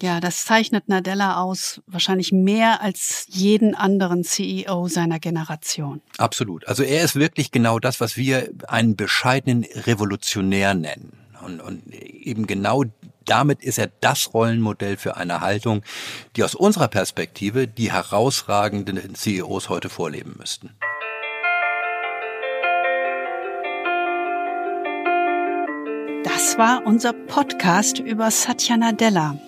[0.00, 6.00] Ja, das zeichnet Nadella aus, wahrscheinlich mehr als jeden anderen CEO seiner Generation.
[6.18, 6.68] Absolut.
[6.68, 11.14] Also er ist wirklich genau das, was wir einen bescheidenen Revolutionär nennen.
[11.44, 12.84] Und, und eben genau
[13.28, 15.82] damit ist er das Rollenmodell für eine Haltung,
[16.36, 20.70] die aus unserer Perspektive die herausragenden CEOs heute vorleben müssten.
[26.24, 29.38] Das war unser Podcast über Satya Nadella,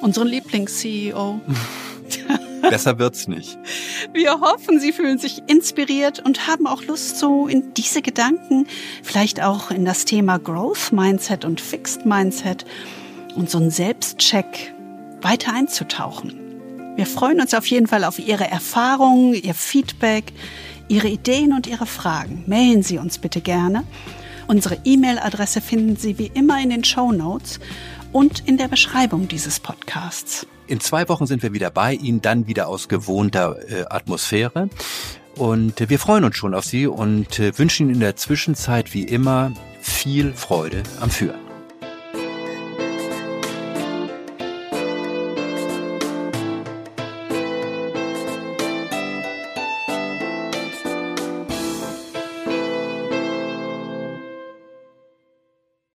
[0.00, 1.40] unseren Lieblings-CEO.
[2.62, 3.58] Besser wird's nicht.
[4.12, 8.66] Wir hoffen, Sie fühlen sich inspiriert und haben auch Lust, so in diese Gedanken,
[9.02, 12.64] vielleicht auch in das Thema Growth Mindset und Fixed Mindset
[13.34, 14.74] und so einen Selbstcheck
[15.20, 16.34] weiter einzutauchen.
[16.96, 20.32] Wir freuen uns auf jeden Fall auf Ihre Erfahrungen, Ihr Feedback,
[20.88, 22.44] Ihre Ideen und Ihre Fragen.
[22.46, 23.84] Mailen Sie uns bitte gerne.
[24.48, 27.60] Unsere E-Mail-Adresse finden Sie wie immer in den Show Notes
[28.12, 30.46] und in der Beschreibung dieses Podcasts.
[30.66, 34.68] In zwei Wochen sind wir wieder bei Ihnen, dann wieder aus gewohnter äh, Atmosphäre.
[35.36, 38.92] Und äh, wir freuen uns schon auf Sie und äh, wünschen Ihnen in der Zwischenzeit
[38.94, 41.49] wie immer viel Freude am Führen.